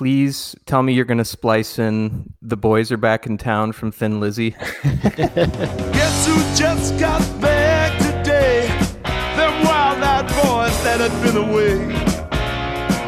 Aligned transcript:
please 0.00 0.56
tell 0.64 0.82
me 0.82 0.94
you're 0.94 1.04
going 1.04 1.18
to 1.18 1.24
splice 1.26 1.78
in 1.78 2.32
The 2.40 2.56
Boys 2.56 2.90
Are 2.90 2.96
Back 2.96 3.26
in 3.26 3.36
Town 3.36 3.72
from 3.72 3.92
Thin 3.92 4.18
Lizzy? 4.18 4.52
Guess 4.82 6.26
who 6.26 6.36
just 6.56 6.98
got 6.98 7.20
back 7.38 7.98
today? 7.98 8.66
Them 9.36 9.62
wild-eyed 9.62 10.26
boys 10.26 10.84
that 10.84 11.00
had 11.00 11.22
been 11.22 11.36
away. 11.36 11.92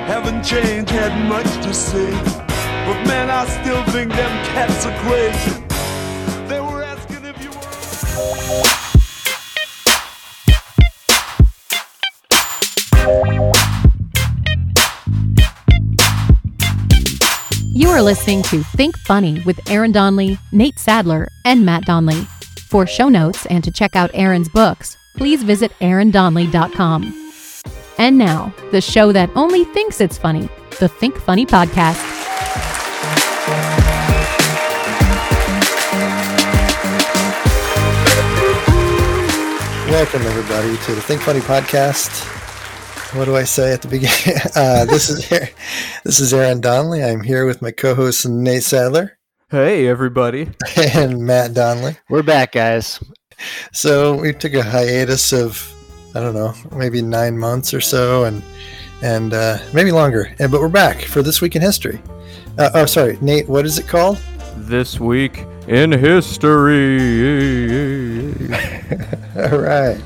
Haven't 0.04 0.42
changed, 0.42 0.90
had 0.90 1.26
much 1.30 1.46
to 1.64 1.72
say. 1.72 2.10
But 2.10 3.06
man, 3.06 3.30
I 3.30 3.46
still 3.46 3.82
think 3.84 4.11
them 4.12 4.45
cats 4.52 4.84
are 4.84 4.98
crazy. 4.98 5.61
Are 18.03 18.05
listening 18.05 18.43
to 18.43 18.64
Think 18.64 18.99
Funny 18.99 19.40
with 19.45 19.61
Aaron 19.71 19.93
Donley, 19.93 20.36
Nate 20.50 20.79
Sadler, 20.79 21.29
and 21.45 21.64
Matt 21.64 21.85
Donley. 21.85 22.26
For 22.68 22.85
show 22.85 23.09
notes 23.09 23.46
and 23.46 23.63
to 23.63 23.71
check 23.71 23.95
out 23.95 24.11
Aaron's 24.13 24.49
books, 24.49 24.96
please 25.17 25.45
visit 25.45 25.71
aarondonley.com. 25.81 27.32
And 27.99 28.18
now, 28.18 28.53
the 28.73 28.81
show 28.81 29.12
that 29.12 29.31
only 29.36 29.64
thinks 29.67 30.00
it's 30.00 30.18
funny, 30.18 30.49
the 30.81 30.89
Think 30.89 31.17
Funny 31.17 31.46
Podcast. 31.46 32.03
Welcome, 39.89 40.23
everybody, 40.23 40.77
to 40.87 40.95
the 40.95 41.03
Think 41.03 41.20
Funny 41.20 41.41
podcast. 41.41 42.42
What 43.14 43.27
do 43.27 43.36
I 43.36 43.44
say 43.44 43.75
at 43.75 43.83
the 43.83 43.89
beginning? 43.89 44.41
Uh, 44.56 44.84
this 44.84 45.08
is 45.08 45.28
this 46.05 46.20
is 46.20 46.33
Aaron 46.33 46.61
Donley. 46.61 47.03
I'm 47.03 47.22
here 47.22 47.47
with 47.47 47.62
my 47.62 47.70
co-host 47.70 48.28
Nate 48.28 48.62
Sadler 48.62 49.19
Hey, 49.53 49.86
everybody. 49.86 50.50
and 50.95 51.27
Matt 51.27 51.53
Donley. 51.53 51.98
We're 52.09 52.22
back, 52.22 52.53
guys. 52.53 52.98
So 53.70 54.14
we 54.14 54.33
took 54.33 54.55
a 54.55 54.62
hiatus 54.62 55.31
of 55.34 55.70
I 56.14 56.20
don't 56.20 56.33
know, 56.34 56.55
maybe 56.75 57.03
nine 57.03 57.37
months 57.37 57.75
or 57.75 57.83
so, 57.83 58.25
and 58.25 58.42
and 59.03 59.34
uh, 59.34 59.59
maybe 59.75 59.92
longer. 59.92 60.34
And 60.39 60.50
but 60.50 60.62
we're 60.62 60.69
back 60.69 61.03
for 61.03 61.22
this 61.22 61.42
week 61.42 61.55
in 61.55 61.61
history. 61.61 62.00
Uh, 62.56 62.70
oh, 62.72 62.87
sorry, 62.87 63.19
Nate. 63.20 63.47
What 63.47 63.67
is 63.67 63.78
it 63.78 63.87
called? 63.87 64.17
This 64.56 64.98
week 64.98 65.44
in 65.69 65.92
history. 65.92 66.98
All 69.37 69.59
right. 69.59 70.00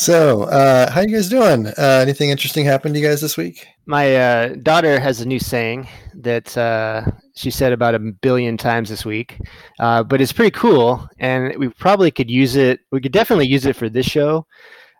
So, 0.00 0.44
uh, 0.44 0.90
how 0.90 1.02
you 1.02 1.08
guys 1.08 1.28
doing? 1.28 1.66
Uh, 1.66 2.00
anything 2.00 2.30
interesting 2.30 2.64
happened 2.64 2.94
to 2.94 3.00
you 3.00 3.06
guys 3.06 3.20
this 3.20 3.36
week? 3.36 3.66
My 3.84 4.16
uh, 4.16 4.54
daughter 4.62 4.98
has 4.98 5.20
a 5.20 5.26
new 5.28 5.38
saying 5.38 5.86
that 6.14 6.56
uh, 6.56 7.04
she 7.34 7.50
said 7.50 7.74
about 7.74 7.94
a 7.94 7.98
billion 7.98 8.56
times 8.56 8.88
this 8.88 9.04
week, 9.04 9.38
uh, 9.78 10.02
but 10.02 10.22
it's 10.22 10.32
pretty 10.32 10.52
cool, 10.52 11.06
and 11.18 11.54
we 11.58 11.68
probably 11.68 12.10
could 12.10 12.30
use 12.30 12.56
it. 12.56 12.80
We 12.90 13.02
could 13.02 13.12
definitely 13.12 13.48
use 13.48 13.66
it 13.66 13.76
for 13.76 13.90
this 13.90 14.06
show, 14.06 14.46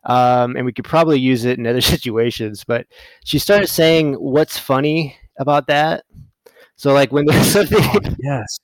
um, 0.05 0.55
and 0.57 0.67
we 0.67 0.73
could 0.75 0.85
probably 0.85 1.19
use 1.19 1.47
it 1.47 1.59
in 1.59 1.67
other 1.67 1.81
situations. 1.95 2.63
But 2.63 2.87
she 3.25 3.39
started 3.39 3.69
saying, 3.69 4.17
"What's 4.17 4.59
funny 4.59 5.17
about 5.39 5.67
that?" 5.69 6.05
So, 6.81 6.95
like 6.95 7.13
when 7.13 7.27
there's 7.27 7.47
something, 7.53 8.17
yes. 8.21 8.59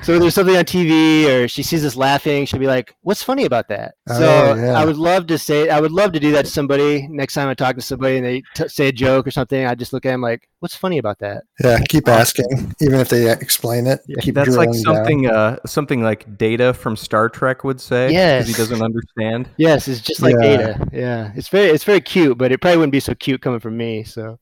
so 0.00 0.12
when 0.12 0.20
there's 0.20 0.34
something 0.36 0.54
on 0.56 0.62
TV 0.64 1.26
or 1.28 1.48
she 1.48 1.64
sees 1.64 1.84
us 1.84 1.96
laughing, 1.96 2.46
she'll 2.46 2.60
be 2.60 2.68
like, 2.68 2.94
"What's 3.02 3.24
funny 3.24 3.44
about 3.44 3.66
that?" 3.70 3.94
Oh, 4.08 4.18
so 4.20 4.54
yeah. 4.54 4.78
I 4.80 4.84
would 4.84 4.96
love 4.96 5.26
to 5.26 5.36
say, 5.36 5.68
I 5.68 5.80
would 5.80 5.90
love 5.90 6.12
to 6.12 6.20
do 6.20 6.30
that 6.30 6.44
to 6.44 6.50
somebody 6.52 7.08
next 7.10 7.34
time 7.34 7.48
I 7.48 7.54
talk 7.54 7.74
to 7.74 7.82
somebody 7.82 8.18
and 8.18 8.24
they 8.24 8.42
t- 8.54 8.68
say 8.68 8.86
a 8.86 8.92
joke 8.92 9.26
or 9.26 9.32
something. 9.32 9.66
I 9.66 9.74
just 9.74 9.92
look 9.92 10.06
at 10.06 10.12
them 10.12 10.20
like, 10.20 10.48
"What's 10.60 10.76
funny 10.76 10.98
about 10.98 11.18
that?" 11.18 11.42
Yeah, 11.58 11.80
keep 11.88 12.06
asking, 12.06 12.72
even 12.80 13.00
if 13.00 13.08
they 13.08 13.28
explain 13.32 13.88
it. 13.88 13.98
Yeah, 14.06 14.20
keep 14.20 14.36
That's 14.36 14.50
like 14.50 14.68
drilling 14.70 14.82
down. 14.84 14.94
something 14.94 15.26
uh 15.28 15.56
something 15.66 16.02
like 16.04 16.38
Data 16.38 16.72
from 16.72 16.94
Star 16.94 17.28
Trek 17.28 17.64
would 17.64 17.80
say. 17.80 18.06
'cause 18.06 18.12
Yes. 18.12 18.46
He 18.46 18.52
doesn't 18.52 18.80
understand. 18.80 19.48
Yes, 19.56 19.88
it's 19.88 20.02
just 20.02 20.22
like 20.22 20.36
Yeah. 20.40 20.56
data. 20.56 20.88
Yeah, 20.92 21.32
it's 21.34 21.48
very, 21.48 21.70
it's 21.70 21.82
very 21.82 22.00
cute, 22.00 22.38
but 22.38 22.52
it 22.52 22.60
probably 22.60 22.76
wouldn't 22.76 22.92
be 22.92 23.00
so 23.00 23.12
cute 23.16 23.42
coming 23.42 23.58
from 23.58 23.76
me. 23.76 24.04
So 24.04 24.38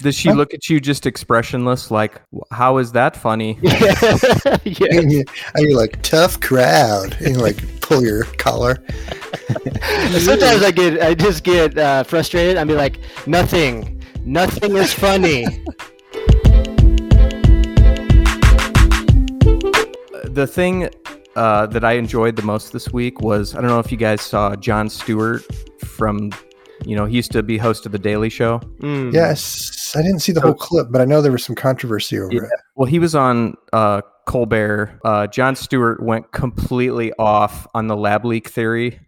Does 0.00 0.14
she 0.14 0.30
look 0.30 0.52
at 0.52 0.68
you 0.68 0.80
just 0.80 1.06
expressionless 1.06 1.90
like 1.90 2.20
how 2.50 2.76
is 2.78 2.92
that 2.92 3.16
funny? 3.16 3.58
yeah, 3.62 3.94
And 4.90 5.10
you, 5.10 5.24
and 5.54 5.68
you're 5.68 5.76
like 5.76 6.02
tough 6.02 6.40
crowd, 6.40 7.16
and 7.20 7.36
you 7.36 7.42
like 7.42 7.80
pull 7.80 8.02
your 8.02 8.24
collar. 8.24 8.76
Sometimes 10.18 10.62
I 10.62 10.70
get, 10.70 11.00
I 11.02 11.14
just 11.14 11.44
get 11.44 11.78
uh, 11.78 12.04
frustrated. 12.04 12.56
I'd 12.56 12.68
be 12.68 12.74
like, 12.74 12.98
nothing, 13.26 14.02
nothing 14.24 14.76
is 14.76 14.92
funny. 14.92 15.46
the 20.36 20.46
thing 20.46 20.90
uh, 21.34 21.66
that 21.66 21.84
I 21.84 21.92
enjoyed 21.94 22.36
the 22.36 22.42
most 22.42 22.72
this 22.72 22.92
week 22.92 23.20
was 23.20 23.54
I 23.54 23.60
don't 23.60 23.70
know 23.70 23.80
if 23.80 23.90
you 23.90 23.98
guys 23.98 24.20
saw 24.20 24.54
John 24.56 24.88
Stewart 24.88 25.42
from, 25.80 26.32
you 26.84 26.94
know, 26.96 27.06
he 27.06 27.16
used 27.16 27.32
to 27.32 27.42
be 27.42 27.58
host 27.58 27.86
of 27.86 27.92
the 27.92 27.98
Daily 27.98 28.28
Show. 28.28 28.60
Mm. 28.80 29.12
Yes, 29.12 29.75
I 29.94 30.02
didn't 30.02 30.20
see 30.20 30.32
the 30.32 30.40
whole 30.40 30.54
clip, 30.54 30.88
but 30.90 31.00
I 31.00 31.04
know 31.04 31.20
there 31.22 31.32
was 31.32 31.44
some 31.44 31.54
controversy 31.54 32.18
over 32.18 32.32
Yeah. 32.32 32.42
it. 32.44 32.60
Well, 32.74 32.86
he 32.86 32.98
was 32.98 33.14
on 33.14 33.54
uh, 33.72 34.00
Colbert. 34.26 34.98
Uh, 35.04 35.26
John 35.26 35.54
Stewart 35.54 36.02
went 36.02 36.32
completely 36.32 37.12
off 37.18 37.66
on 37.74 37.86
the 37.86 37.96
lab 37.96 38.24
leak 38.24 38.48
theory 38.48 39.00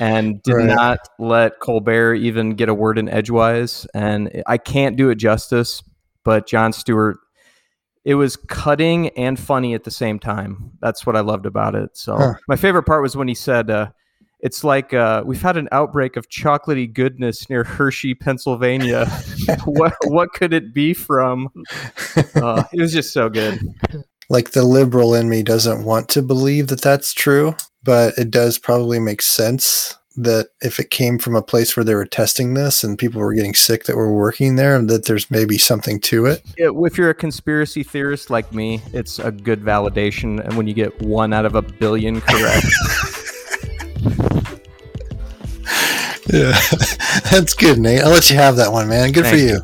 and 0.00 0.42
did 0.42 0.54
Right. 0.54 0.66
not 0.66 0.98
let 1.18 1.60
Colbert 1.60 2.14
even 2.14 2.50
get 2.54 2.68
a 2.68 2.74
word 2.74 2.98
in 2.98 3.08
edgewise. 3.08 3.86
And 3.94 4.42
I 4.46 4.58
can't 4.58 4.96
do 4.96 5.10
it 5.10 5.16
justice, 5.16 5.82
but 6.24 6.46
John 6.46 6.72
Stewart, 6.72 7.18
it 8.04 8.14
was 8.14 8.36
cutting 8.36 9.08
and 9.10 9.38
funny 9.38 9.74
at 9.74 9.84
the 9.84 9.90
same 9.90 10.18
time. 10.18 10.72
That's 10.80 11.06
what 11.06 11.16
I 11.16 11.20
loved 11.20 11.46
about 11.46 11.74
it. 11.74 11.96
So 11.96 12.16
Huh. 12.16 12.34
my 12.48 12.56
favorite 12.56 12.84
part 12.84 13.02
was 13.02 13.16
when 13.16 13.28
he 13.28 13.34
said, 13.34 13.70
uh, 13.70 13.90
it's 14.44 14.62
like 14.62 14.92
uh, 14.92 15.22
we've 15.24 15.40
had 15.40 15.56
an 15.56 15.68
outbreak 15.72 16.16
of 16.16 16.28
chocolatey 16.28 16.92
goodness 16.92 17.48
near 17.48 17.64
Hershey, 17.64 18.14
Pennsylvania. 18.14 19.06
what 19.64 19.94
what 20.04 20.32
could 20.34 20.52
it 20.52 20.74
be 20.74 20.92
from? 20.92 21.48
Uh, 22.34 22.62
it 22.72 22.80
was 22.80 22.92
just 22.92 23.12
so 23.14 23.30
good. 23.30 23.58
Like 24.28 24.50
the 24.50 24.62
liberal 24.62 25.14
in 25.14 25.30
me 25.30 25.42
doesn't 25.42 25.84
want 25.84 26.10
to 26.10 26.22
believe 26.22 26.68
that 26.68 26.82
that's 26.82 27.14
true, 27.14 27.56
but 27.82 28.16
it 28.18 28.30
does 28.30 28.58
probably 28.58 29.00
make 29.00 29.22
sense 29.22 29.96
that 30.16 30.48
if 30.60 30.78
it 30.78 30.90
came 30.90 31.18
from 31.18 31.34
a 31.34 31.42
place 31.42 31.76
where 31.76 31.82
they 31.82 31.94
were 31.94 32.06
testing 32.06 32.54
this 32.54 32.84
and 32.84 32.98
people 32.98 33.20
were 33.20 33.34
getting 33.34 33.54
sick 33.54 33.84
that 33.84 33.96
were 33.96 34.14
working 34.14 34.56
there, 34.56 34.80
that 34.80 35.06
there's 35.06 35.30
maybe 35.30 35.58
something 35.58 35.98
to 36.00 36.26
it. 36.26 36.42
Yeah, 36.56 36.70
if 36.72 36.96
you're 36.96 37.10
a 37.10 37.14
conspiracy 37.14 37.82
theorist 37.82 38.30
like 38.30 38.52
me, 38.52 38.80
it's 38.92 39.18
a 39.18 39.32
good 39.32 39.62
validation. 39.62 40.38
And 40.44 40.56
when 40.56 40.68
you 40.68 40.74
get 40.74 41.00
one 41.02 41.32
out 41.32 41.46
of 41.46 41.54
a 41.54 41.62
billion 41.62 42.20
correct, 42.20 42.66
Yeah, 46.32 46.58
that's 47.30 47.54
good, 47.54 47.78
Nate. 47.78 48.00
I'll 48.02 48.10
let 48.10 48.30
you 48.30 48.36
have 48.36 48.56
that 48.56 48.72
one, 48.72 48.88
man. 48.88 49.12
Good 49.12 49.26
for 49.26 49.36
Thank 49.36 49.50
you. 49.50 49.60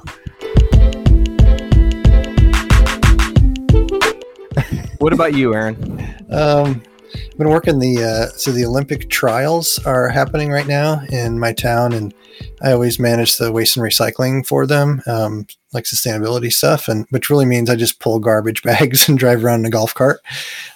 what 4.98 5.12
about 5.12 5.34
you, 5.34 5.54
Aaron? 5.54 6.14
Um, 6.30 6.82
I've 7.14 7.38
been 7.38 7.48
working 7.48 7.78
the 7.78 8.04
uh, 8.04 8.26
so 8.36 8.52
the 8.52 8.66
Olympic 8.66 9.08
trials 9.08 9.78
are 9.86 10.10
happening 10.10 10.50
right 10.50 10.66
now 10.66 11.00
in 11.10 11.38
my 11.38 11.54
town, 11.54 11.94
and 11.94 12.12
I 12.60 12.72
always 12.72 12.98
manage 12.98 13.38
the 13.38 13.50
waste 13.50 13.78
and 13.78 13.84
recycling 13.84 14.46
for 14.46 14.66
them, 14.66 15.02
um, 15.06 15.46
like 15.72 15.84
sustainability 15.84 16.52
stuff, 16.52 16.88
and 16.88 17.06
which 17.08 17.30
really 17.30 17.46
means 17.46 17.70
I 17.70 17.76
just 17.76 18.00
pull 18.00 18.18
garbage 18.18 18.62
bags 18.64 19.08
and 19.08 19.18
drive 19.18 19.42
around 19.42 19.60
in 19.60 19.66
a 19.66 19.70
golf 19.70 19.94
cart. 19.94 20.20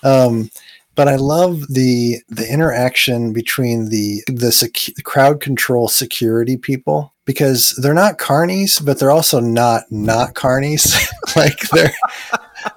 Um, 0.03 0.50
but 0.94 1.09
I 1.09 1.16
love 1.16 1.66
the 1.69 2.19
the 2.28 2.50
interaction 2.50 3.32
between 3.32 3.88
the 3.88 4.22
the 4.27 4.49
secu- 4.49 5.03
crowd 5.05 5.41
control 5.41 5.88
security 5.88 6.56
people 6.56 7.12
because 7.25 7.72
they're 7.82 7.94
not 7.94 8.19
carnies, 8.19 8.84
but 8.84 8.99
they're 8.99 9.10
also 9.10 9.41
not 9.41 9.85
not 9.91 10.35
carnies. 10.35 10.96
like 11.37 11.58
they're 11.70 11.93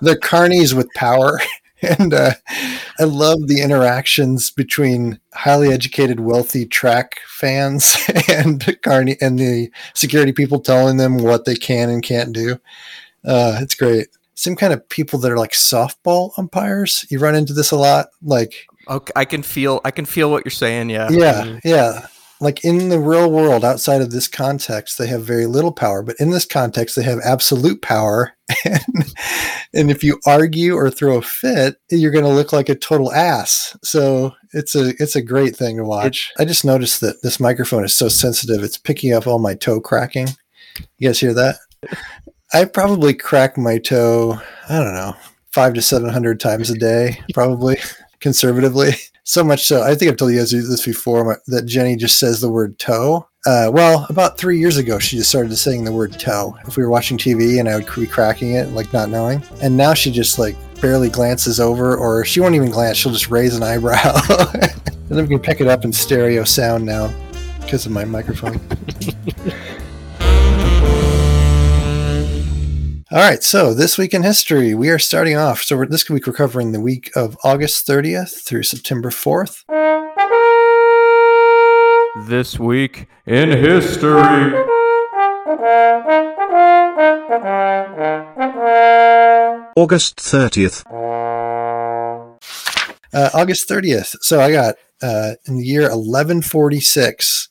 they're 0.02 0.16
carnies 0.16 0.74
with 0.74 0.92
power. 0.96 1.40
And 1.84 2.12
uh, 2.12 2.32
I 3.00 3.04
love 3.04 3.48
the 3.48 3.62
interactions 3.62 4.50
between 4.50 5.20
highly 5.36 5.72
educated, 5.72 6.20
wealthy 6.20 6.66
track 6.66 7.20
fans 7.28 7.96
and 8.28 8.80
Carney 8.82 9.16
and 9.22 9.38
the 9.38 9.70
security 9.94 10.32
people 10.32 10.60
telling 10.60 10.98
them 10.98 11.20
what 11.20 11.46
they 11.46 11.54
can 11.56 11.92
and 11.92 12.02
can't 12.02 12.34
do. 12.34 12.54
Uh, 13.24 13.60
it's 13.62 13.76
great. 13.76 14.08
Same 14.38 14.56
kind 14.56 14.72
of 14.72 14.88
people 14.88 15.18
that 15.20 15.32
are 15.32 15.38
like 15.38 15.52
softball 15.52 16.32
umpires. 16.38 17.06
You 17.10 17.20
run 17.20 17.36
into 17.36 17.54
this 17.54 17.72
a 17.72 17.76
lot. 17.76 18.08
Like, 18.22 18.68
Okay, 18.90 19.12
I 19.16 19.26
can 19.26 19.44
feel 19.44 19.82
I 19.84 19.92
can 19.92 20.06
feel 20.06 20.32
what 20.32 20.46
you're 20.46 20.52
saying. 20.52 20.90
Yeah. 20.90 21.10
yeah, 21.10 21.44
mm-hmm. 21.44 21.68
yeah. 21.68 22.08
Like 22.40 22.64
in 22.64 22.90
the 22.90 23.00
real 23.00 23.32
world, 23.32 23.66
outside 23.66 24.02
of 24.02 24.12
this 24.12 24.28
context, 24.28 25.00
they 25.00 25.08
have 25.08 25.24
very 25.24 25.48
little 25.48 25.72
power. 25.72 26.04
But 26.04 26.18
in 26.20 26.30
this 26.30 26.46
context, 26.46 26.96
they 26.96 27.04
have 27.04 27.20
absolute 27.24 27.82
power. 27.82 28.34
And, 28.64 29.14
and 29.74 29.92
if 29.92 30.04
you 30.04 30.20
argue 30.26 30.76
or 30.76 30.90
throw 30.90 31.18
a 31.18 31.22
fit, 31.22 31.76
you're 31.90 32.12
going 32.12 32.24
to 32.24 32.32
look 32.32 32.54
like 32.54 32.70
a 32.70 32.76
total 32.76 33.12
ass. 33.12 33.78
So 33.84 34.34
it's 34.54 34.74
a 34.74 34.94
it's 35.00 35.16
a 35.16 35.22
great 35.22 35.56
thing 35.56 35.78
to 35.78 35.84
watch. 35.84 36.32
I 36.40 36.46
just 36.46 36.64
noticed 36.64 37.02
that 37.02 37.22
this 37.24 37.40
microphone 37.40 37.84
is 37.84 37.94
so 37.94 38.08
sensitive; 38.08 38.64
it's 38.64 38.78
picking 38.78 39.14
up 39.14 39.28
all 39.28 39.40
my 39.40 39.54
toe 39.54 39.82
cracking. 39.82 40.28
You 40.98 41.10
guys 41.10 41.20
hear 41.20 41.34
that? 41.34 41.58
I 42.54 42.66
probably 42.66 43.14
crack 43.14 43.58
my 43.58 43.78
toe, 43.78 44.40
I 44.70 44.80
don't 44.80 44.94
know, 44.94 45.16
five 45.52 45.74
to 45.74 45.82
700 45.82 46.40
times 46.40 46.70
a 46.70 46.78
day, 46.78 47.20
probably 47.34 47.78
conservatively. 48.20 48.92
So 49.24 49.44
much 49.44 49.66
so, 49.66 49.84
I 49.84 49.94
think 49.94 50.10
I've 50.10 50.18
told 50.18 50.32
you 50.32 50.40
guys 50.40 50.52
this 50.52 50.86
before 50.86 51.42
that 51.48 51.66
Jenny 51.66 51.98
just 51.98 52.18
says 52.18 52.40
the 52.40 52.50
word 52.50 52.80
toe. 52.80 53.28
Uh, 53.46 53.70
well, 53.74 54.06
about 54.10 54.38
three 54.38 54.58
years 54.58 54.78
ago, 54.78 55.00
she 55.00 55.18
just 55.18 55.30
started 55.30 55.56
saying 55.58 55.84
the 55.84 55.92
word 55.92 56.18
toe. 56.18 56.58
If 56.66 56.78
we 56.78 56.84
were 56.84 56.90
watching 56.90 57.18
TV 57.18 57.60
and 57.60 57.68
I 57.68 57.76
would 57.76 57.88
be 57.94 58.08
cracking 58.08 58.54
it, 58.54 58.70
like 58.70 58.94
not 58.94 59.10
knowing. 59.10 59.44
And 59.62 59.76
now 59.76 59.94
she 59.94 60.12
just 60.12 60.40
like 60.40 60.56
barely 60.80 61.10
glances 61.10 61.60
over, 61.60 61.98
or 61.98 62.24
she 62.24 62.40
won't 62.40 62.56
even 62.56 62.72
glance. 62.72 62.98
She'll 62.98 63.12
just 63.12 63.30
raise 63.30 63.56
an 63.56 63.64
eyebrow. 63.64 64.14
and 64.54 65.10
then 65.10 65.24
we 65.24 65.28
can 65.28 65.40
pick 65.40 65.60
it 65.60 65.68
up 65.68 65.84
in 65.84 65.92
stereo 65.92 66.46
sound 66.46 66.86
now 66.86 67.14
because 67.60 67.86
of 67.86 67.92
my 67.92 68.06
microphone. 68.06 68.62
All 73.10 73.20
right, 73.20 73.42
so 73.42 73.74
this 73.74 73.98
week 73.98 74.14
in 74.14 74.24
history, 74.24 74.76
we 74.76 74.90
are 74.90 75.00
starting 75.00 75.38
off. 75.38 75.64
So 75.64 75.86
this 75.86 76.10
week 76.10 76.28
we're 76.28 76.34
covering 76.34 76.74
the 76.74 76.82
week 76.82 77.10
of 77.16 77.38
August 77.42 77.88
30th 77.88 78.44
through 78.44 78.64
September 78.64 79.10
4th. 79.12 79.64
This 82.28 82.60
week 82.60 83.08
in 83.26 83.52
history. 83.52 84.12
August 89.78 90.18
30th. 90.18 90.84
Uh, 93.14 93.30
August 93.34 93.70
30th. 93.70 94.18
So 94.20 94.42
I 94.42 94.52
got 94.52 94.76
uh, 95.02 95.36
in 95.46 95.56
the 95.60 95.64
year 95.66 95.84
1146, 95.84 97.47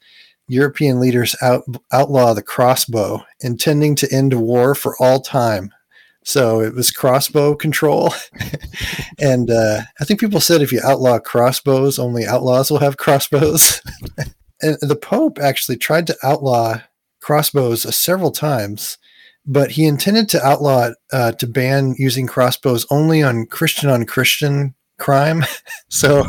European 0.48 1.00
leaders 1.00 1.34
out, 1.42 1.64
outlaw 1.92 2.34
the 2.34 2.42
crossbow, 2.42 3.24
intending 3.40 3.94
to 3.96 4.12
end 4.12 4.34
war 4.34 4.74
for 4.74 4.96
all 5.00 5.20
time. 5.20 5.72
So 6.24 6.60
it 6.60 6.74
was 6.74 6.90
crossbow 6.90 7.54
control. 7.54 8.12
and 9.20 9.50
uh, 9.50 9.82
I 10.00 10.04
think 10.04 10.18
people 10.18 10.40
said 10.40 10.60
if 10.60 10.72
you 10.72 10.80
outlaw 10.82 11.18
crossbows, 11.20 11.98
only 11.98 12.26
outlaws 12.26 12.70
will 12.70 12.80
have 12.80 12.96
crossbows. 12.96 13.80
and 14.60 14.76
the 14.80 14.96
Pope 14.96 15.38
actually 15.38 15.76
tried 15.76 16.06
to 16.08 16.16
outlaw 16.24 16.80
crossbows 17.20 17.94
several 17.94 18.32
times, 18.32 18.98
but 19.46 19.72
he 19.72 19.84
intended 19.84 20.28
to 20.30 20.44
outlaw 20.44 20.88
it 20.88 20.96
uh, 21.12 21.32
to 21.32 21.46
ban 21.46 21.94
using 21.98 22.26
crossbows 22.26 22.86
only 22.90 23.22
on 23.22 23.46
Christian 23.46 23.88
on 23.88 24.04
Christian 24.04 24.74
crime. 24.98 25.44
so 25.88 26.24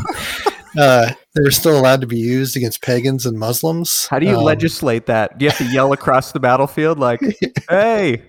uh, 0.78 1.12
they're 1.42 1.50
still 1.50 1.78
allowed 1.78 2.00
to 2.00 2.06
be 2.06 2.18
used 2.18 2.56
against 2.56 2.82
pagans 2.82 3.26
and 3.26 3.38
Muslims. 3.38 4.06
How 4.06 4.18
do 4.18 4.26
you 4.26 4.36
Um, 4.36 4.44
legislate 4.44 5.06
that? 5.06 5.38
Do 5.38 5.44
you 5.44 5.50
have 5.50 5.58
to 5.58 5.64
yell 5.72 5.92
across 5.92 6.32
the 6.32 6.40
battlefield 6.40 6.98
like, 6.98 7.20
"Hey, 7.68 8.22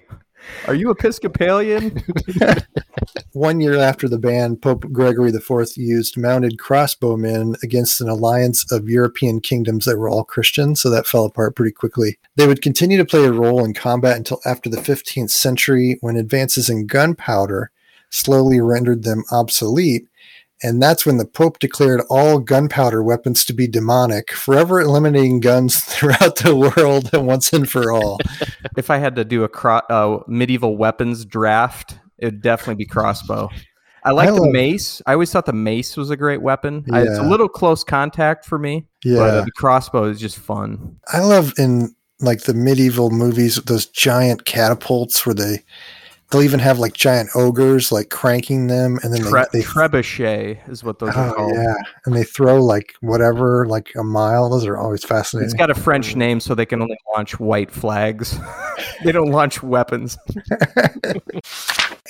are 0.67 0.75
you 0.75 0.89
Episcopalian?" 0.91 2.03
One 3.33 3.61
year 3.61 3.75
after 3.77 4.07
the 4.09 4.17
ban, 4.17 4.55
Pope 4.57 4.85
Gregory 4.91 5.29
IV 5.29 5.77
used 5.77 6.17
mounted 6.17 6.57
crossbowmen 6.57 7.61
against 7.63 8.01
an 8.01 8.09
alliance 8.09 8.69
of 8.71 8.89
European 8.89 9.39
kingdoms 9.39 9.85
that 9.85 9.97
were 9.97 10.09
all 10.09 10.23
Christian, 10.23 10.75
so 10.75 10.89
that 10.89 11.07
fell 11.07 11.25
apart 11.25 11.55
pretty 11.55 11.71
quickly. 11.71 12.17
They 12.35 12.47
would 12.47 12.61
continue 12.61 12.97
to 12.97 13.05
play 13.05 13.25
a 13.25 13.31
role 13.31 13.63
in 13.63 13.73
combat 13.73 14.17
until 14.17 14.41
after 14.45 14.69
the 14.69 14.77
15th 14.81 15.29
century, 15.31 15.97
when 16.01 16.15
advances 16.17 16.69
in 16.69 16.87
gunpowder 16.87 17.71
slowly 18.09 18.59
rendered 18.59 19.03
them 19.03 19.23
obsolete. 19.31 20.07
And 20.61 20.81
that's 20.81 21.05
when 21.05 21.17
the 21.17 21.25
Pope 21.25 21.59
declared 21.59 22.01
all 22.09 22.39
gunpowder 22.39 23.01
weapons 23.01 23.45
to 23.45 23.53
be 23.53 23.67
demonic, 23.67 24.31
forever 24.31 24.81
eliminating 24.81 25.39
guns 25.39 25.79
throughout 25.83 26.35
the 26.37 26.55
world 26.55 27.09
once 27.13 27.53
and 27.53 27.69
for 27.69 27.91
all. 27.91 28.19
if 28.77 28.89
I 28.89 28.97
had 28.97 29.15
to 29.15 29.23
do 29.25 29.43
a 29.43 29.49
cro- 29.49 29.81
uh, 29.89 30.19
medieval 30.27 30.75
weapons 30.75 31.23
draft, 31.25 31.97
it 32.17 32.25
would 32.25 32.41
definitely 32.41 32.75
be 32.75 32.85
crossbow. 32.85 33.49
I 34.03 34.11
like 34.11 34.29
I 34.29 34.31
the 34.31 34.41
love- 34.41 34.51
mace. 34.51 35.01
I 35.05 35.13
always 35.13 35.31
thought 35.31 35.45
the 35.45 35.53
mace 35.53 35.95
was 35.97 36.09
a 36.09 36.17
great 36.17 36.41
weapon. 36.41 36.85
I- 36.91 37.01
it's 37.03 37.17
a 37.17 37.23
little 37.23 37.49
close 37.49 37.83
contact 37.83 38.45
for 38.45 38.57
me, 38.59 38.85
but 39.03 39.09
Yeah. 39.09 39.41
the 39.45 39.51
crossbow 39.55 40.05
is 40.05 40.19
just 40.19 40.37
fun. 40.39 40.97
I 41.07 41.19
love 41.19 41.53
in 41.57 41.95
like 42.21 42.41
the 42.41 42.53
medieval 42.53 43.11
movies 43.11 43.55
those 43.65 43.85
giant 43.85 44.43
catapults 44.43 45.25
where 45.25 45.35
they 45.35 45.63
they'll 46.31 46.41
even 46.43 46.59
have 46.59 46.77
like 46.79 46.93
giant 46.93 47.29
ogres 47.35 47.91
like 47.91 48.09
cranking 48.09 48.67
them 48.67 48.99
and 49.03 49.13
then 49.13 49.21
Tre- 49.21 49.45
they, 49.51 49.59
they 49.59 49.65
trebuchet 49.65 50.69
is 50.69 50.83
what 50.83 50.99
those 50.99 51.15
are 51.15 51.29
oh 51.31 51.33
called. 51.33 51.53
yeah 51.55 51.73
and 52.05 52.15
they 52.15 52.23
throw 52.23 52.61
like 52.63 52.93
whatever 53.01 53.65
like 53.67 53.91
a 53.97 54.03
mile 54.03 54.49
those 54.49 54.65
are 54.65 54.77
always 54.77 55.03
fascinating 55.03 55.45
It's 55.45 55.53
got 55.55 55.69
a 55.71 55.75
French 55.75 56.15
name, 56.15 56.39
so 56.39 56.53
they 56.55 56.65
can 56.65 56.81
only 56.81 56.97
launch 57.15 57.39
white 57.39 57.71
flags. 57.71 58.37
they 59.03 59.11
don't 59.11 59.31
launch 59.31 59.63
weapons. 59.63 60.17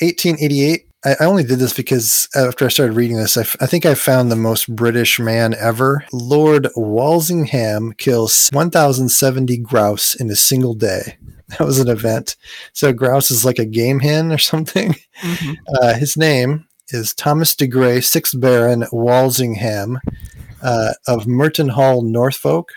1888 0.02 0.89
I, 1.06 1.16
I 1.20 1.26
only 1.26 1.44
did 1.44 1.60
this 1.60 1.74
because 1.74 2.28
after 2.36 2.66
I 2.66 2.70
started 2.70 2.96
reading 2.96 3.18
this 3.18 3.38
I, 3.38 3.42
f- 3.42 3.56
I 3.60 3.66
think 3.66 3.86
I 3.86 3.96
found 3.96 4.32
the 4.32 4.36
most 4.36 4.74
British 4.74 5.20
man 5.20 5.54
ever. 5.56 6.06
Lord 6.12 6.68
Walsingham 6.76 7.94
kills 7.94 8.50
1070 8.52 9.58
grouse 9.58 10.16
in 10.16 10.30
a 10.30 10.36
single 10.36 10.74
day. 10.74 11.18
That 11.58 11.66
was 11.66 11.80
an 11.80 11.88
event. 11.88 12.36
So 12.74 12.94
grouse 12.94 13.32
is 13.32 13.44
like 13.44 13.58
a 13.58 13.66
game 13.66 14.02
hen 14.02 14.32
or 14.32 14.38
something. 14.38 14.96
Uh, 15.82 15.96
his 15.96 16.16
name 16.16 16.66
is 16.90 17.14
Thomas 17.14 17.56
de 17.56 17.68
Grey, 17.68 18.00
sixth 18.02 18.40
Baron 18.40 18.86
Walsingham 18.92 20.00
uh, 20.62 20.94
of 21.08 21.28
Merton 21.28 21.70
Hall, 21.70 22.02
Norfolk. 22.02 22.72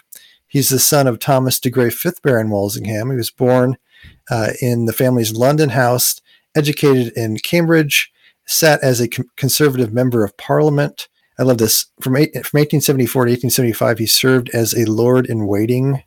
He's 0.49 0.69
the 0.69 0.79
son 0.79 1.07
of 1.07 1.19
Thomas 1.19 1.61
de 1.61 1.71
Grey, 1.71 1.91
fifth 1.91 2.23
Baron 2.23 2.51
Walsingham. 2.51 3.11
He 3.11 3.17
was 3.17 3.31
born 3.31 3.77
uh, 4.31 4.51
in 4.61 4.87
the 4.87 4.93
family's 4.93 5.33
London 5.33 5.71
house, 5.71 6.21
educated 6.55 7.13
in 7.17 7.39
Cambridge, 7.39 8.13
sat 8.47 8.83
as 8.83 9.01
a 9.01 9.09
con- 9.09 9.29
conservative 9.37 9.93
member 9.93 10.25
of 10.25 10.37
Parliament. 10.37 11.09
I 11.39 11.45
love 11.45 11.59
this. 11.59 11.87
From, 12.01 12.17
eight, 12.17 12.33
from 12.33 12.59
1874 12.59 13.25
to 13.25 13.31
1875, 13.31 13.99
he 13.99 14.07
served 14.07 14.51
as 14.51 14.75
a 14.75 14.91
Lord 14.91 15.27
in 15.27 15.47
Waiting. 15.47 16.03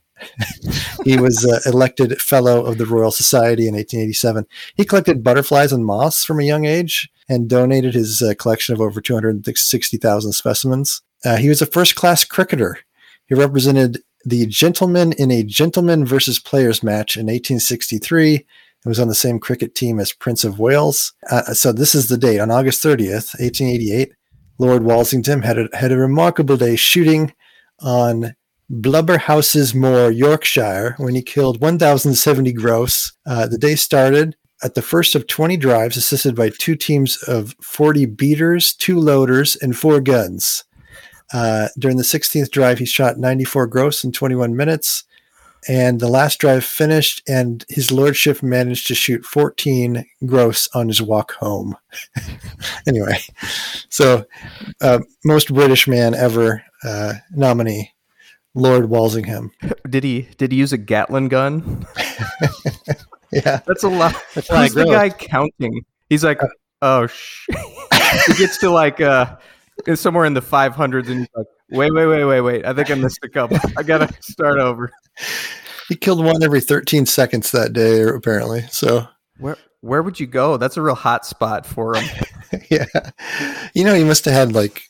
he 1.04 1.18
was 1.18 1.46
uh, 1.46 1.70
elected 1.70 2.22
Fellow 2.22 2.66
of 2.66 2.78
the 2.78 2.86
Royal 2.86 3.12
Society 3.12 3.68
in 3.68 3.76
1887. 3.76 4.46
He 4.76 4.86
collected 4.86 5.24
butterflies 5.24 5.74
and 5.74 5.86
moths 5.86 6.24
from 6.24 6.40
a 6.40 6.46
young 6.46 6.66
age 6.66 7.10
and 7.28 7.50
donated 7.50 7.94
his 7.94 8.22
uh, 8.22 8.34
collection 8.38 8.74
of 8.74 8.82
over 8.82 9.02
260,000 9.02 10.32
specimens. 10.32 11.02
Uh, 11.24 11.38
he 11.38 11.50
was 11.50 11.62
a 11.62 11.66
first 11.66 11.96
class 11.96 12.24
cricketer. 12.24 12.80
He 13.28 13.36
represented 13.36 14.04
the 14.24 14.46
gentlemen 14.46 15.14
in 15.14 15.32
a 15.32 15.44
gentleman 15.44 16.06
versus 16.06 16.40
players 16.40 16.82
match 16.82 17.16
in 17.16 17.26
1863 17.26 18.46
and 18.86 18.92
was 18.92 19.00
on 19.00 19.08
the 19.08 19.16
same 19.16 19.40
cricket 19.40 19.74
team 19.74 20.00
as 20.00 20.14
Prince 20.14 20.44
of 20.44 20.60
Wales. 20.60 21.14
Uh, 21.30 21.54
so 21.54 21.72
this 21.72 21.96
is 21.96 22.08
the 22.08 22.18
date 22.18 22.40
on 22.40 22.52
August 22.52 22.84
30th, 22.84 23.34
1888. 23.40 24.14
Lord 24.60 24.84
Walsingham 24.84 25.42
had 25.42 25.58
a, 25.58 25.70
had 25.74 25.92
a 25.92 25.98
remarkable 25.98 26.56
day 26.56 26.76
shooting 26.76 27.34
on 27.82 28.36
Blubberhouses 28.72 29.76
Moor, 29.76 30.12
Yorkshire, 30.12 30.96
when 30.98 31.16
he 31.16 31.22
killed 31.22 31.60
1,070 31.62 32.54
gross. 32.54 33.12
Uh, 33.26 33.48
the 33.48 33.58
day 33.58 33.76
started 33.76 34.36
at 34.64 34.76
the 34.76 34.82
first 34.82 35.16
of 35.16 35.28
20 35.28 35.58
drives, 35.58 35.98
assisted 35.98 36.36
by 36.36 36.50
two 36.50 36.76
teams 36.76 37.22
of 37.24 37.56
40 37.62 38.06
beaters, 38.06 38.74
two 38.74 39.00
loaders, 39.00 39.56
and 39.56 39.76
four 39.76 40.00
guns. 40.00 40.64
Uh, 41.34 41.70
during 41.78 41.98
the 41.98 42.04
16th 42.04 42.52
drive, 42.52 42.78
he 42.78 42.86
shot 42.86 43.18
94 43.18 43.68
gross 43.68 44.04
in 44.04 44.12
21 44.12 44.56
minutes. 44.56 45.04
And 45.68 46.00
the 46.00 46.08
last 46.08 46.40
drive 46.40 46.64
finished, 46.64 47.24
and 47.28 47.66
his 47.70 47.92
lordship 47.92 48.44
managed 48.44 48.88
to 48.88 48.96
shoot 48.96 49.26
14 49.26 50.06
gross 50.26 50.70
on 50.76 50.88
his 50.88 51.02
walk 51.02 51.34
home. 51.34 51.76
anyway, 52.88 53.20
so 53.90 54.26
uh, 54.82 55.00
most 55.24 55.54
British 55.54 55.88
man 55.88 56.14
ever 56.14 56.64
uh, 56.84 57.14
nominee, 57.32 57.94
Lord 58.54 58.90
Walsingham. 58.90 59.52
Did 59.90 60.04
he 60.04 60.30
did 60.38 60.52
he 60.52 60.58
use 60.58 60.74
a 60.74 60.78
Gatling 60.78 61.30
gun? 61.30 61.86
Yeah, 63.32 63.60
That's 63.66 63.84
a 63.84 63.90
lot. 63.90 64.16
That's 64.34 64.48
Who's 64.48 64.74
the 64.74 64.86
guy 64.86 65.10
counting? 65.10 65.84
He's 66.08 66.24
like, 66.24 66.40
oh 66.82 67.08
sh. 67.08 67.48
he 68.28 68.34
gets 68.36 68.60
to 68.60 68.70
like 68.70 69.02
uh 69.02 69.36
it's 69.86 70.02
somewhere 70.02 70.26
in 70.26 70.34
the 70.34 70.42
500s, 70.42 71.08
and 71.08 71.20
he's 71.20 71.28
like, 71.36 71.48
wait, 71.72 71.94
wait, 71.94 72.06
wait, 72.08 72.26
wait, 72.26 72.42
wait. 72.42 72.66
I 72.66 72.74
think 72.74 72.92
I 72.92 72.96
missed 72.96 73.20
a 73.24 73.30
couple. 73.30 73.58
I 73.78 73.84
gotta 73.84 74.14
start 74.22 74.60
over. 74.60 74.92
he 75.90 75.96
killed 75.96 76.24
one 76.24 76.44
every 76.44 76.62
13 76.62 77.06
seconds 77.06 77.52
that 77.52 77.74
day, 77.74 78.02
apparently. 78.04 78.62
So 78.70 79.08
Where 79.40 79.58
where 79.82 80.02
would 80.02 80.20
you 80.20 80.28
go? 80.28 80.58
That's 80.58 80.78
a 80.78 80.82
real 80.82 80.96
hot 80.96 81.26
spot 81.26 81.66
for 81.66 81.96
him. 81.96 82.06
yeah, 82.70 82.86
you 83.74 83.84
know, 83.84 83.94
he 83.94 84.04
must 84.04 84.26
have 84.26 84.34
had 84.34 84.54
like 84.54 84.84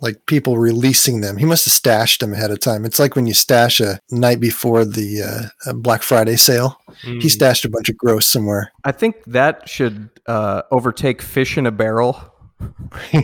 like 0.00 0.26
people 0.26 0.58
releasing 0.58 1.20
them. 1.20 1.36
He 1.36 1.44
must 1.46 1.64
have 1.64 1.72
stashed 1.72 2.20
them 2.20 2.32
ahead 2.34 2.50
of 2.50 2.58
time. 2.58 2.84
It's 2.84 2.98
like 2.98 3.14
when 3.14 3.28
you 3.28 3.34
stash 3.34 3.80
a 3.80 4.00
night 4.10 4.40
before 4.40 4.84
the 4.84 5.22
uh, 5.22 5.70
uh, 5.70 5.72
Black 5.74 6.02
Friday 6.02 6.34
sale. 6.36 6.76
He 7.02 7.28
stashed 7.28 7.64
a 7.64 7.70
bunch 7.70 7.88
of 7.88 7.96
gross 7.96 8.26
somewhere. 8.26 8.72
I 8.84 8.92
think 8.92 9.24
that 9.26 9.68
should 9.68 10.10
uh, 10.26 10.62
overtake 10.70 11.22
fish 11.22 11.56
in 11.56 11.66
a 11.66 11.70
barrel 11.70 12.31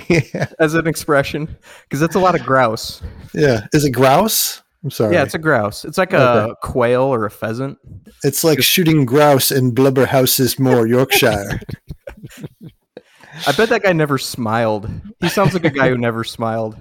yeah. 0.09 0.47
as 0.59 0.75
an 0.75 0.87
expression 0.87 1.57
because 1.83 2.00
that's 2.00 2.14
a 2.14 2.21
lot 2.21 2.35
of 2.35 2.45
grouse. 2.45 3.02
yeah, 3.35 3.66
is 3.73 3.85
it 3.85 3.90
grouse? 3.90 4.62
I'm 4.85 4.90
sorry. 4.90 5.14
Yeah, 5.14 5.25
it's 5.25 5.35
a 5.35 5.38
grouse. 5.38 5.85
It's 5.85 5.99
like 5.99 6.12
a 6.12 6.54
quail 6.62 7.02
or 7.02 7.25
a 7.25 7.30
pheasant. 7.30 7.78
It's 8.23 8.45
like 8.45 8.62
shooting 8.62 9.04
grouse 9.04 9.50
in 9.50 9.75
Blubberhouses 9.75 10.59
Moor, 10.59 10.87
Yorkshire. 10.87 11.61
I 13.47 13.52
bet 13.52 13.68
that 13.68 13.83
guy 13.83 13.92
never 13.92 14.18
smiled. 14.18 14.88
He 15.21 15.28
sounds 15.28 15.52
like 15.52 15.64
a 15.64 15.71
guy 15.71 15.88
who 15.88 15.99
never 15.99 16.25
smiled. 16.25 16.76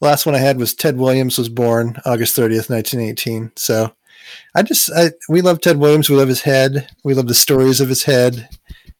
Last 0.00 0.26
one 0.26 0.34
I 0.34 0.38
had 0.38 0.58
was 0.58 0.74
Ted 0.74 0.96
Williams 0.96 1.38
was 1.38 1.48
born 1.48 1.96
August 2.04 2.36
30th, 2.36 2.70
1918. 2.70 3.52
So 3.56 3.92
I 4.54 4.62
just, 4.62 4.90
I, 4.94 5.10
we 5.28 5.40
love 5.40 5.60
Ted 5.60 5.78
Williams. 5.78 6.08
We 6.08 6.16
love 6.16 6.28
his 6.28 6.42
head. 6.42 6.88
We 7.04 7.14
love 7.14 7.26
the 7.26 7.34
stories 7.34 7.80
of 7.80 7.88
his 7.88 8.04
head. 8.04 8.48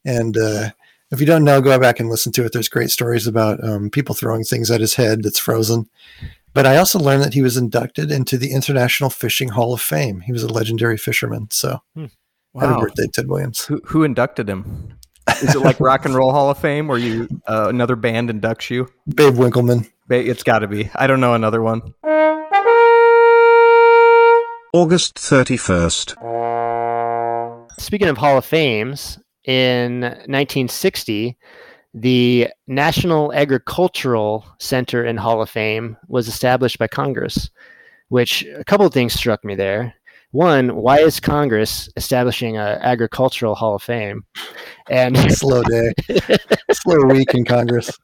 And 0.04 0.36
uh, 0.36 0.70
if 1.14 1.20
you 1.20 1.26
don't 1.26 1.44
know, 1.44 1.60
go 1.62 1.78
back 1.78 1.98
and 2.00 2.10
listen 2.10 2.32
to 2.32 2.44
it. 2.44 2.52
There's 2.52 2.68
great 2.68 2.90
stories 2.90 3.26
about 3.26 3.62
um, 3.64 3.88
people 3.88 4.14
throwing 4.14 4.44
things 4.44 4.70
at 4.70 4.80
his 4.82 4.94
head 4.94 5.22
that's 5.22 5.38
frozen. 5.38 5.88
But 6.52 6.66
I 6.66 6.76
also 6.76 6.98
learned 6.98 7.22
that 7.24 7.34
he 7.34 7.42
was 7.42 7.56
inducted 7.56 8.10
into 8.12 8.36
the 8.36 8.52
International 8.52 9.10
Fishing 9.10 9.48
Hall 9.48 9.72
of 9.72 9.80
Fame. 9.80 10.20
He 10.20 10.32
was 10.32 10.42
a 10.42 10.48
legendary 10.52 10.96
fisherman. 10.98 11.48
So 11.50 11.80
happy 11.96 12.10
Wow. 12.52 12.80
birthday, 12.80 13.06
Ted 13.12 13.28
Williams. 13.28 13.64
Who, 13.64 13.80
who 13.86 14.04
inducted 14.04 14.48
him? 14.48 14.94
Is 15.42 15.54
it 15.56 15.60
like 15.60 15.80
Rock 15.80 16.04
and 16.04 16.14
Roll 16.14 16.30
Hall 16.32 16.50
of 16.50 16.58
Fame 16.58 16.86
where 16.86 16.98
you 16.98 17.26
uh, 17.48 17.66
another 17.68 17.96
band 17.96 18.28
inducts 18.30 18.70
you? 18.70 18.88
Babe 19.12 19.34
Winkelman. 19.34 19.90
Ba- 20.06 20.28
It's 20.28 20.42
got 20.44 20.58
to 20.60 20.68
be. 20.68 20.90
I 20.94 21.06
don't 21.08 21.20
know 21.20 21.34
another 21.34 21.60
one. 21.62 21.80
August 24.72 25.16
31st. 25.16 26.16
Speaking 27.80 28.08
of 28.08 28.18
Hall 28.18 28.36
of 28.38 28.44
Fames, 28.44 29.18
in 29.44 30.00
1960, 30.00 31.36
the 31.94 32.48
National 32.66 33.32
Agricultural 33.32 34.44
Center 34.58 35.04
and 35.04 35.18
Hall 35.18 35.40
of 35.40 35.48
Fame 35.50 35.96
was 36.08 36.26
established 36.26 36.78
by 36.78 36.88
Congress, 36.88 37.50
which 38.08 38.44
a 38.56 38.64
couple 38.64 38.86
of 38.86 38.92
things 38.92 39.12
struck 39.12 39.44
me 39.44 39.54
there. 39.54 39.94
One, 40.32 40.74
why 40.74 40.98
is 40.98 41.20
Congress 41.20 41.88
establishing 41.96 42.56
an 42.56 42.78
agricultural 42.80 43.54
Hall 43.54 43.76
of 43.76 43.82
Fame? 43.84 44.24
And 44.90 45.16
Slow 45.32 45.62
day. 45.62 45.92
Slow 46.72 47.06
week 47.06 47.34
in 47.34 47.44
Congress. 47.44 47.96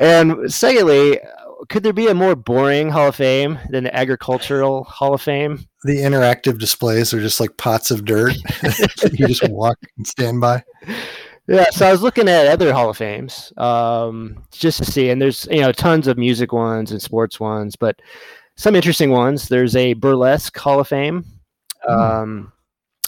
and 0.00 0.52
secondly, 0.52 1.20
could 1.68 1.82
there 1.82 1.92
be 1.92 2.08
a 2.08 2.14
more 2.14 2.34
boring 2.34 2.90
Hall 2.90 3.08
of 3.08 3.16
Fame 3.16 3.58
than 3.70 3.84
the 3.84 3.96
Agricultural 3.96 4.84
Hall 4.84 5.14
of 5.14 5.22
Fame? 5.22 5.66
The 5.84 5.98
interactive 5.98 6.58
displays 6.58 7.12
are 7.12 7.20
just 7.20 7.40
like 7.40 7.56
pots 7.56 7.90
of 7.90 8.04
dirt. 8.04 8.34
you 9.12 9.26
just 9.26 9.48
walk 9.48 9.78
and 9.96 10.06
stand 10.06 10.40
by. 10.40 10.62
Yeah, 11.46 11.68
so 11.70 11.86
I 11.86 11.92
was 11.92 12.02
looking 12.02 12.28
at 12.28 12.46
other 12.46 12.72
Hall 12.72 12.88
of 12.88 12.96
Fames 12.96 13.52
um, 13.58 14.42
just 14.50 14.78
to 14.78 14.90
see, 14.90 15.10
and 15.10 15.20
there's 15.20 15.46
you 15.50 15.60
know 15.60 15.72
tons 15.72 16.06
of 16.06 16.16
music 16.16 16.52
ones 16.52 16.90
and 16.90 17.02
sports 17.02 17.38
ones, 17.38 17.76
but 17.76 18.00
some 18.56 18.74
interesting 18.74 19.10
ones. 19.10 19.48
There's 19.48 19.76
a 19.76 19.92
burlesque 19.94 20.56
Hall 20.56 20.80
of 20.80 20.88
Fame, 20.88 21.24
um, 21.86 22.50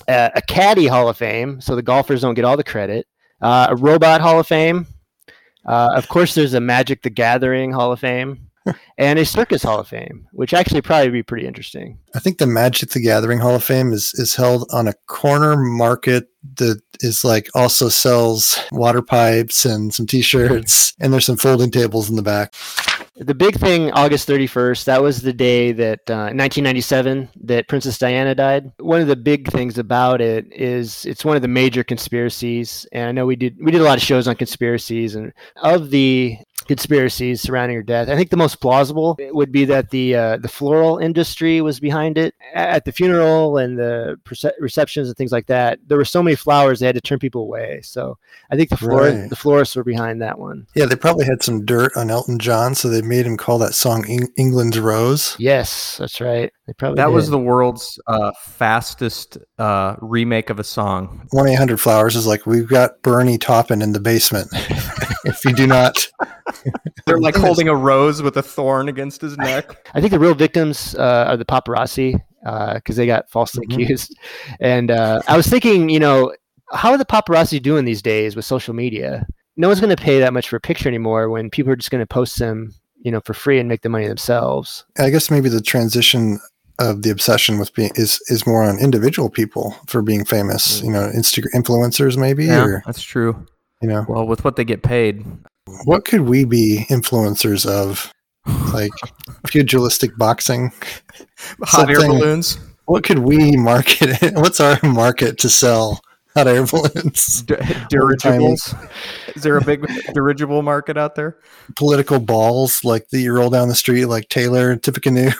a, 0.06 0.32
a 0.34 0.42
caddy 0.42 0.86
Hall 0.86 1.08
of 1.08 1.16
Fame, 1.16 1.60
so 1.62 1.74
the 1.74 1.82
golfers 1.82 2.20
don't 2.20 2.34
get 2.34 2.44
all 2.44 2.58
the 2.58 2.64
credit. 2.64 3.06
Uh, 3.40 3.68
a 3.70 3.76
robot 3.76 4.20
Hall 4.20 4.38
of 4.38 4.46
Fame. 4.46 4.86
Uh, 5.66 5.90
of 5.94 6.08
course, 6.08 6.35
there's 6.35 6.54
a 6.54 6.61
Magic 6.61 7.02
the 7.02 7.11
Gathering 7.11 7.73
Hall 7.73 7.92
of 7.92 8.00
Fame, 8.00 8.46
and 8.99 9.18
a 9.18 9.25
circus 9.25 9.62
Hall 9.62 9.80
of 9.80 9.88
Fame, 9.88 10.26
which 10.32 10.54
actually 10.54 10.80
probably 10.80 11.11
be 11.11 11.23
pretty 11.23 11.46
interesting. 11.46 11.99
I 12.14 12.18
think 12.18 12.38
the 12.38 12.46
Magic 12.46 12.90
the 12.90 13.00
Gathering 13.00 13.38
Hall 13.38 13.54
of 13.54 13.64
Fame 13.64 13.92
is 13.92 14.12
is 14.14 14.35
held 14.35 14.68
on 14.73 14.88
a 14.88 14.94
corner 15.06 15.56
market 15.56 16.28
that 16.56 16.80
is 17.00 17.25
like 17.25 17.49
also 17.54 17.88
sells 17.88 18.58
water 18.73 19.02
pipes 19.02 19.64
and 19.64 19.92
some 19.92 20.06
t-shirts 20.06 20.94
and 21.00 21.12
there's 21.12 21.26
some 21.26 21.37
folding 21.37 21.70
tables 21.70 22.08
in 22.08 22.16
the 22.16 22.23
back. 22.23 22.54
The 23.18 23.35
big 23.35 23.54
thing, 23.54 23.90
August 23.92 24.28
31st, 24.28 24.85
that 24.85 25.02
was 25.02 25.23
the 25.23 25.32
day 25.32 25.73
that, 25.73 26.00
uh, 26.11 26.28
1997, 26.35 27.30
that 27.44 27.66
Princess 27.66 27.99
Diana 27.99 28.35
died. 28.35 28.70
One 28.78 29.00
of 29.00 29.06
the 29.06 29.16
big 29.16 29.50
things 29.50 29.78
about 29.78 30.20
it 30.20 30.46
is 30.52 31.06
it's 31.06 31.25
one 31.25 31.35
of 31.35 31.40
the 31.40 31.49
major 31.49 31.82
conspiracies. 31.82 32.87
And 32.92 33.08
I 33.08 33.12
know 33.12 33.25
we 33.25 33.37
did, 33.37 33.56
we 33.58 33.73
did 33.73 33.80
a 33.80 33.85
lot 33.85 33.96
of 33.96 34.02
shows 34.02 34.28
on 34.28 34.37
conspiracies 34.37 35.14
and 35.14 35.32
of 35.62 35.88
the 35.88 36.37
conspiracies 36.66 37.40
surrounding 37.40 37.76
her 37.76 37.82
death. 37.82 38.08
I 38.08 38.16
think 38.16 38.30
the 38.30 38.37
most 38.37 38.61
plausible 38.61 39.16
would 39.32 39.52
be 39.52 39.64
that 39.66 39.90
the 39.90 40.14
uh, 40.14 40.37
the 40.38 40.49
floral 40.49 40.99
industry 40.99 41.61
was 41.61 41.80
behind 41.80 42.18
it. 42.18 42.35
At 42.54 42.85
the 42.85 42.92
funeral 42.92 43.58
and 43.58 43.78
the 43.78 44.18
perce- 44.25 44.44
receptions 44.61 45.08
and 45.08 45.16
things 45.16 45.32
like 45.32 45.46
that, 45.46 45.78
there 45.87 45.99
were 45.99 46.04
so 46.04 46.23
many 46.23 46.37
flowers 46.37 46.80
they 46.80 46.87
had 46.87 46.94
to 46.94 47.00
turn 47.00 47.18
people 47.18 47.42
away. 47.42 47.80
So 47.82 48.18
I 48.50 48.56
think 48.56 48.70
the 48.70 48.76
flor- 48.76 48.96
Right. 49.02 49.28
the 49.30 49.37
florists 49.37 49.76
were 49.76 49.85
behind 49.85 50.23
that 50.23 50.38
one. 50.38 50.66
Yeah, 50.75 50.87
they 50.87 50.96
probably 50.96 51.25
had 51.26 51.42
some 51.42 51.64
dirt 51.64 51.92
on 51.96 52.11
Elton 52.11 52.38
John 52.38 52.75
so 52.75 52.88
they 52.88 53.02
made 53.02 53.26
him 53.26 53.37
call 53.37 53.58
that 53.58 53.75
song 53.75 54.04
Eng- 54.08 54.32
England's 54.37 54.78
Rose. 54.78 55.37
Yes, 55.38 55.96
that's 55.99 56.20
right. 56.20 56.52
They 56.66 56.73
probably 56.73 56.96
That 56.96 57.12
was 57.12 57.30
the 57.30 57.38
world's 57.38 57.99
uh, 58.06 58.32
fastest 58.40 59.38
uh, 59.58 59.96
remake 60.00 60.50
of 60.50 60.58
a 60.58 60.64
song. 60.64 61.28
1-800 61.32 61.78
Flowers 61.78 62.16
is 62.16 62.26
like 62.26 62.46
we've 62.46 62.68
got 62.68 63.00
Bernie 63.02 63.38
Taupin 63.38 63.82
in 63.82 63.92
the 63.92 64.00
basement. 64.00 64.49
if 65.25 65.44
you 65.44 65.52
do 65.52 65.66
not 65.66 66.06
They're 67.06 67.18
like 67.18 67.36
holding 67.36 67.68
a 67.68 67.75
rose 67.75 68.22
with 68.22 68.36
a 68.36 68.42
thorn 68.42 68.88
against 68.88 69.20
his 69.20 69.36
neck. 69.38 69.88
I 69.94 70.00
think 70.00 70.10
the 70.12 70.18
real 70.18 70.34
victims 70.34 70.94
uh, 70.96 71.26
are 71.28 71.36
the 71.36 71.44
paparazzi 71.44 72.20
because 72.75 72.96
they 72.96 73.06
got 73.06 73.30
falsely 73.30 73.66
Mhm. 73.66 73.82
accused. 73.84 74.16
And 74.60 74.90
uh, 74.90 75.20
I 75.28 75.36
was 75.36 75.46
thinking, 75.46 75.88
you 75.88 75.98
know, 76.00 76.32
how 76.72 76.90
are 76.90 76.98
the 76.98 77.04
paparazzi 77.04 77.60
doing 77.62 77.84
these 77.84 78.02
days 78.02 78.34
with 78.36 78.44
social 78.44 78.75
media? 78.75 79.26
No 79.56 79.68
one's 79.68 79.80
going 79.80 79.94
to 79.94 80.02
pay 80.02 80.18
that 80.20 80.32
much 80.32 80.48
for 80.48 80.56
a 80.56 80.60
picture 80.60 80.88
anymore 80.88 81.30
when 81.30 81.48
people 81.50 81.72
are 81.72 81.76
just 81.76 81.90
going 81.90 82.02
to 82.02 82.06
post 82.06 82.38
them, 82.38 82.75
you 83.00 83.10
know, 83.10 83.20
for 83.25 83.34
free 83.34 83.58
and 83.58 83.68
make 83.68 83.82
the 83.82 83.88
money 83.88 84.06
themselves. 84.06 84.84
I 84.98 85.10
guess 85.10 85.30
maybe 85.30 85.48
the 85.48 85.60
transition 85.62 86.38
of 86.78 87.00
the 87.02 87.10
obsession 87.10 87.58
with 87.58 87.72
being 87.72 87.90
is 87.94 88.20
is 88.28 88.46
more 88.46 88.62
on 88.62 88.78
individual 88.78 89.30
people 89.30 89.75
for 89.86 90.02
being 90.02 90.26
famous. 90.26 90.82
You 90.82 90.90
know, 90.90 91.10
Instagram 91.16 91.54
influencers 91.54 92.18
maybe, 92.18 92.44
Yeah, 92.46 92.64
or 92.64 92.82
that's 92.84 93.02
true. 93.02 93.46
you 93.80 93.88
know, 93.88 94.04
Well, 94.08 94.26
with 94.26 94.44
what 94.44 94.56
they 94.56 94.64
get 94.64 94.82
paid, 94.82 95.25
what 95.85 96.04
could 96.04 96.23
we 96.23 96.44
be 96.44 96.87
influencers 96.88 97.66
of? 97.66 98.12
Like 98.73 98.92
pugilistic 99.46 100.16
boxing. 100.16 100.73
hot 101.62 101.90
air 101.90 101.99
balloons, 101.99 102.58
What 102.85 103.02
could 103.04 103.18
we 103.20 103.56
market? 103.56 104.18
What's 104.35 104.61
our 104.61 104.78
market 104.85 105.38
to 105.38 105.49
sell 105.49 106.00
hot 106.37 106.46
air 106.46 106.64
balloons? 106.64 107.42
D- 107.46 107.56
dirigibles. 107.88 108.73
Is 109.35 109.42
there 109.42 109.56
a 109.56 109.64
big 109.64 109.85
dirigible 110.14 110.62
market 110.62 110.96
out 110.96 111.16
there? 111.16 111.38
Political 111.75 112.20
balls 112.20 112.85
like 112.85 113.08
that 113.08 113.18
you 113.18 113.32
roll 113.32 113.50
down 113.50 113.68
the 113.68 113.75
street 113.75 114.04
like 114.04 114.28
Taylor 114.28 114.70
and 114.70 114.80
Tippecanoe. 114.80 115.32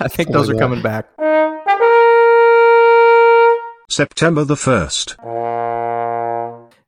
I 0.00 0.06
think 0.08 0.28
Oh 0.30 0.32
those 0.34 0.48
my 0.48 0.54
are 0.54 0.58
God. 0.58 0.60
coming 0.60 0.82
back. 0.82 1.08
September 3.90 4.44
the 4.44 4.54
1st. 4.54 5.16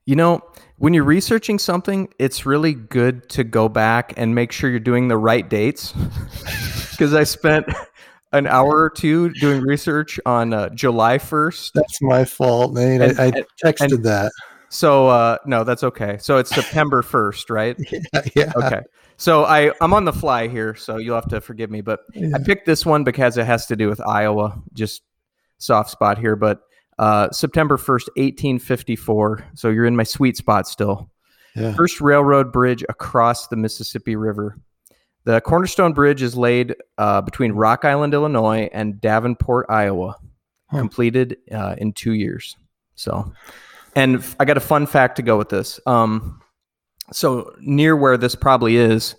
You 0.07 0.17
know, 0.17 0.43
when 0.81 0.95
you're 0.95 1.05
researching 1.05 1.59
something, 1.59 2.09
it's 2.19 2.47
really 2.47 2.73
good 2.73 3.29
to 3.29 3.45
go 3.45 3.69
back 3.69 4.15
and 4.17 4.35
make 4.35 4.51
sure 4.51 4.71
you're 4.71 4.81
doing 4.81 5.09
the 5.09 5.17
right 5.17 5.49
dates. 5.49 5.95
Because 6.91 7.15
I 7.15 7.25
spent 7.25 7.65
an 8.33 8.47
hour 8.47 8.77
or 8.77 8.91
two 8.91 9.31
doing 9.31 9.63
research 9.63 10.21
on 10.27 10.53
uh, 10.53 10.69
July 10.69 11.17
1st. 11.17 11.71
That's 11.73 12.03
my 12.03 12.27
fault, 12.27 12.75
Nate. 12.75 13.01
And- 13.01 13.19
I, 13.19 13.29
I 13.29 13.45
texted 13.65 13.95
and- 13.95 14.05
that. 14.05 14.33
So, 14.69 15.07
uh, 15.07 15.39
no, 15.47 15.65
that's 15.65 15.83
okay. 15.83 16.19
So 16.21 16.37
it's 16.37 16.55
September 16.55 17.01
1st, 17.03 17.49
right? 17.49 17.77
yeah. 18.37 18.53
Okay. 18.55 18.83
So 19.17 19.45
I, 19.47 19.73
I'm 19.81 19.95
on 19.95 20.05
the 20.05 20.13
fly 20.13 20.49
here, 20.49 20.75
so 20.75 20.99
you'll 20.99 21.15
have 21.15 21.29
to 21.31 21.41
forgive 21.41 21.71
me. 21.71 21.81
But 21.81 22.01
Yeah. 22.13 22.29
I 22.35 22.39
picked 22.43 22.67
this 22.67 22.85
one 22.85 23.03
because 23.03 23.39
it 23.39 23.47
has 23.47 23.65
to 23.67 23.77
do 23.77 23.89
with 23.89 24.01
Iowa. 24.07 24.61
Just 24.75 25.01
soft 25.57 25.89
spot 25.89 26.19
here. 26.19 26.37
But 26.37 26.61
uh, 27.01 27.31
September 27.31 27.79
1st, 27.79 28.09
1854. 28.17 29.47
So 29.55 29.71
you're 29.71 29.87
in 29.87 29.97
my 29.97 30.05
sweet 30.05 30.37
spot 30.37 30.69
still. 30.69 31.11
Yeah. 31.57 31.73
First 31.73 32.01
railroad 32.01 32.53
bridge 32.53 32.85
across 32.89 33.49
the 33.49 33.57
Mississippi 33.57 34.17
River. 34.17 34.59
The 35.25 35.41
Cornerstone 35.41 35.95
Bridge 35.95 36.23
is 36.23 36.37
laid 36.37 36.77
uh, 36.99 37.23
between 37.23 37.53
Rock 37.53 37.85
Island, 37.85 38.13
Illinois, 38.13 38.69
and 38.73 39.01
Davenport, 39.01 39.67
Iowa. 39.69 40.17
Huh. 40.71 40.79
Completed 40.79 41.39
uh, 41.51 41.75
in 41.79 41.95
two 41.95 42.13
years. 42.13 42.57
So, 42.95 43.33
and 43.97 44.23
I 44.39 44.45
got 44.45 44.59
a 44.59 44.61
fun 44.61 44.87
fact 44.87 45.17
to 45.17 45.23
go 45.23 45.37
with 45.39 45.49
this. 45.49 45.81
Um, 45.87 46.41
so 47.13 47.55
near 47.61 47.97
where 47.97 48.19
this 48.19 48.35
probably 48.35 48.77
is, 48.77 49.17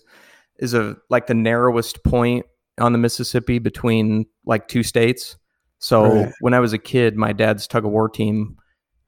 is 0.59 0.75
a 0.75 0.95
like 1.09 1.27
the 1.27 1.33
narrowest 1.33 2.03
point 2.03 2.45
on 2.79 2.93
the 2.93 2.99
Mississippi 2.99 3.57
between 3.59 4.27
like 4.45 4.67
two 4.67 4.83
states. 4.83 5.35
So 5.81 6.03
Right. 6.03 6.33
when 6.39 6.53
I 6.53 6.59
was 6.59 6.71
a 6.73 6.77
kid, 6.77 7.17
my 7.17 7.33
dad's 7.33 7.67
tug 7.67 7.83
of 7.85 7.91
war 7.91 8.07
team 8.07 8.55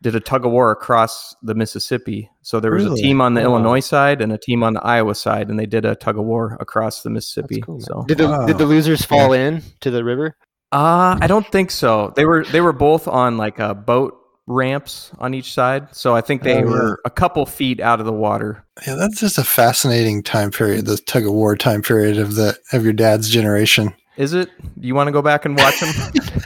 did 0.01 0.15
a 0.15 0.19
tug 0.19 0.45
of 0.45 0.51
war 0.51 0.69
across 0.71 1.33
the 1.41 1.55
Mississippi. 1.55 2.29
So 2.41 2.59
there 2.59 2.71
was 2.71 2.83
Really? 2.83 2.99
a 2.99 3.03
team 3.03 3.21
on 3.21 3.35
the 3.35 3.41
Wow. 3.41 3.47
Illinois 3.55 3.79
side 3.79 4.21
and 4.21 4.33
a 4.33 4.37
team 4.37 4.61
on 4.61 4.73
the 4.73 4.83
Iowa 4.85 5.15
side, 5.15 5.47
and 5.49 5.57
they 5.57 5.65
did 5.65 5.85
a 5.85 5.95
tug 5.95 6.17
of 6.17 6.25
war 6.25 6.57
across 6.59 7.03
the 7.03 7.09
Mississippi. 7.09 7.61
cool, 7.61 7.79
so 7.79 8.03
Did 8.07 8.17
the, 8.17 8.27
Wow. 8.27 8.45
did 8.45 8.57
the 8.57 8.65
losers 8.65 9.05
fall 9.05 9.31
in 9.31 9.61
to 9.79 9.89
the 9.91 10.03
river? 10.03 10.35
uh, 10.73 11.15
I 11.21 11.27
don't 11.27 11.47
think 11.51 11.69
so. 11.71 12.11
They 12.15 12.25
were 12.25 12.43
they 12.51 12.59
were 12.59 12.73
both 12.73 13.07
on 13.07 13.37
like 13.37 13.59
a 13.59 13.73
boat 13.75 14.15
ramps 14.47 15.11
on 15.19 15.33
each 15.35 15.53
side. 15.53 15.87
So 15.95 16.15
I 16.15 16.21
think 16.21 16.41
they 16.43 16.55
Oh, 16.55 16.65
yeah. 16.65 16.71
were 16.71 16.99
a 17.05 17.09
couple 17.11 17.45
feet 17.45 17.79
out 17.79 17.99
of 18.01 18.05
the 18.07 18.11
water. 18.11 18.65
Yeah, 18.85 18.95
that's 18.95 19.19
just 19.21 19.37
a 19.37 19.43
fascinating 19.43 20.21
time 20.23 20.49
period, 20.51 20.85
the 20.87 20.97
tug 20.97 21.25
of 21.27 21.31
war 21.31 21.55
time 21.55 21.81
period 21.83 22.17
of 22.17 22.35
the 22.35 22.57
of 22.73 22.83
your 22.83 22.91
dad's 22.91 23.29
generation. 23.29 23.93
Is 24.17 24.33
it? 24.33 24.49
Do 24.81 24.85
you 24.87 24.95
want 24.95 25.07
to 25.07 25.11
go 25.13 25.21
back 25.21 25.45
and 25.45 25.55
watch 25.57 25.79
them? 25.79 25.93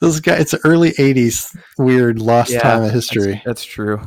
Those 0.00 0.20
guys, 0.20 0.40
it's 0.40 0.54
early 0.64 0.92
'80s, 0.92 1.56
weird 1.78 2.18
lost 2.20 2.58
time 2.58 2.82
of 2.82 2.90
history, 2.90 3.34
That's, 3.34 3.44
that's 3.44 3.64
true. 3.64 4.00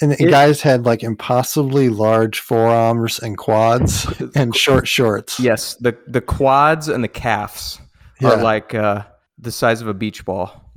and 0.00 0.12
the 0.12 0.22
it- 0.24 0.30
guys 0.30 0.60
had 0.60 0.84
like 0.84 1.02
impossibly 1.02 1.88
large 1.88 2.40
forearms 2.40 3.18
and 3.18 3.38
quads 3.38 4.06
and 4.34 4.54
short 4.54 4.86
shorts. 4.86 5.40
Yes, 5.40 5.74
the 5.76 5.96
the 6.06 6.20
quads 6.20 6.88
and 6.88 7.02
the 7.02 7.08
calves 7.08 7.80
are 8.22 8.36
like 8.36 8.74
uh, 8.74 9.04
the 9.38 9.50
size 9.50 9.80
of 9.80 9.88
a 9.88 9.94
beach 9.94 10.24
ball. 10.24 10.58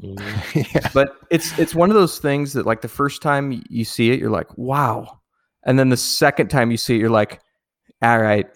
yeah. 0.53 0.89
But 0.93 1.15
it's 1.29 1.57
it's 1.59 1.75
one 1.75 1.89
of 1.89 1.95
those 1.95 2.19
things 2.19 2.53
that 2.53 2.65
like 2.65 2.81
the 2.81 2.87
first 2.87 3.21
time 3.21 3.61
you 3.69 3.85
see 3.85 4.11
it, 4.11 4.19
you're 4.19 4.29
like, 4.29 4.57
wow, 4.57 5.19
and 5.65 5.77
then 5.77 5.89
the 5.89 5.97
second 5.97 6.47
time 6.49 6.71
you 6.71 6.77
see 6.77 6.95
it, 6.95 6.99
you're 6.99 7.09
like, 7.09 7.41
all 8.01 8.19
right. 8.19 8.47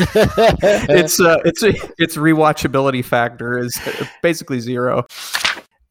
it's 0.00 1.20
uh, 1.20 1.38
it's 1.44 1.62
its 1.98 2.16
rewatchability 2.16 3.04
factor 3.04 3.58
is 3.58 3.78
basically 4.22 4.60
zero. 4.60 5.04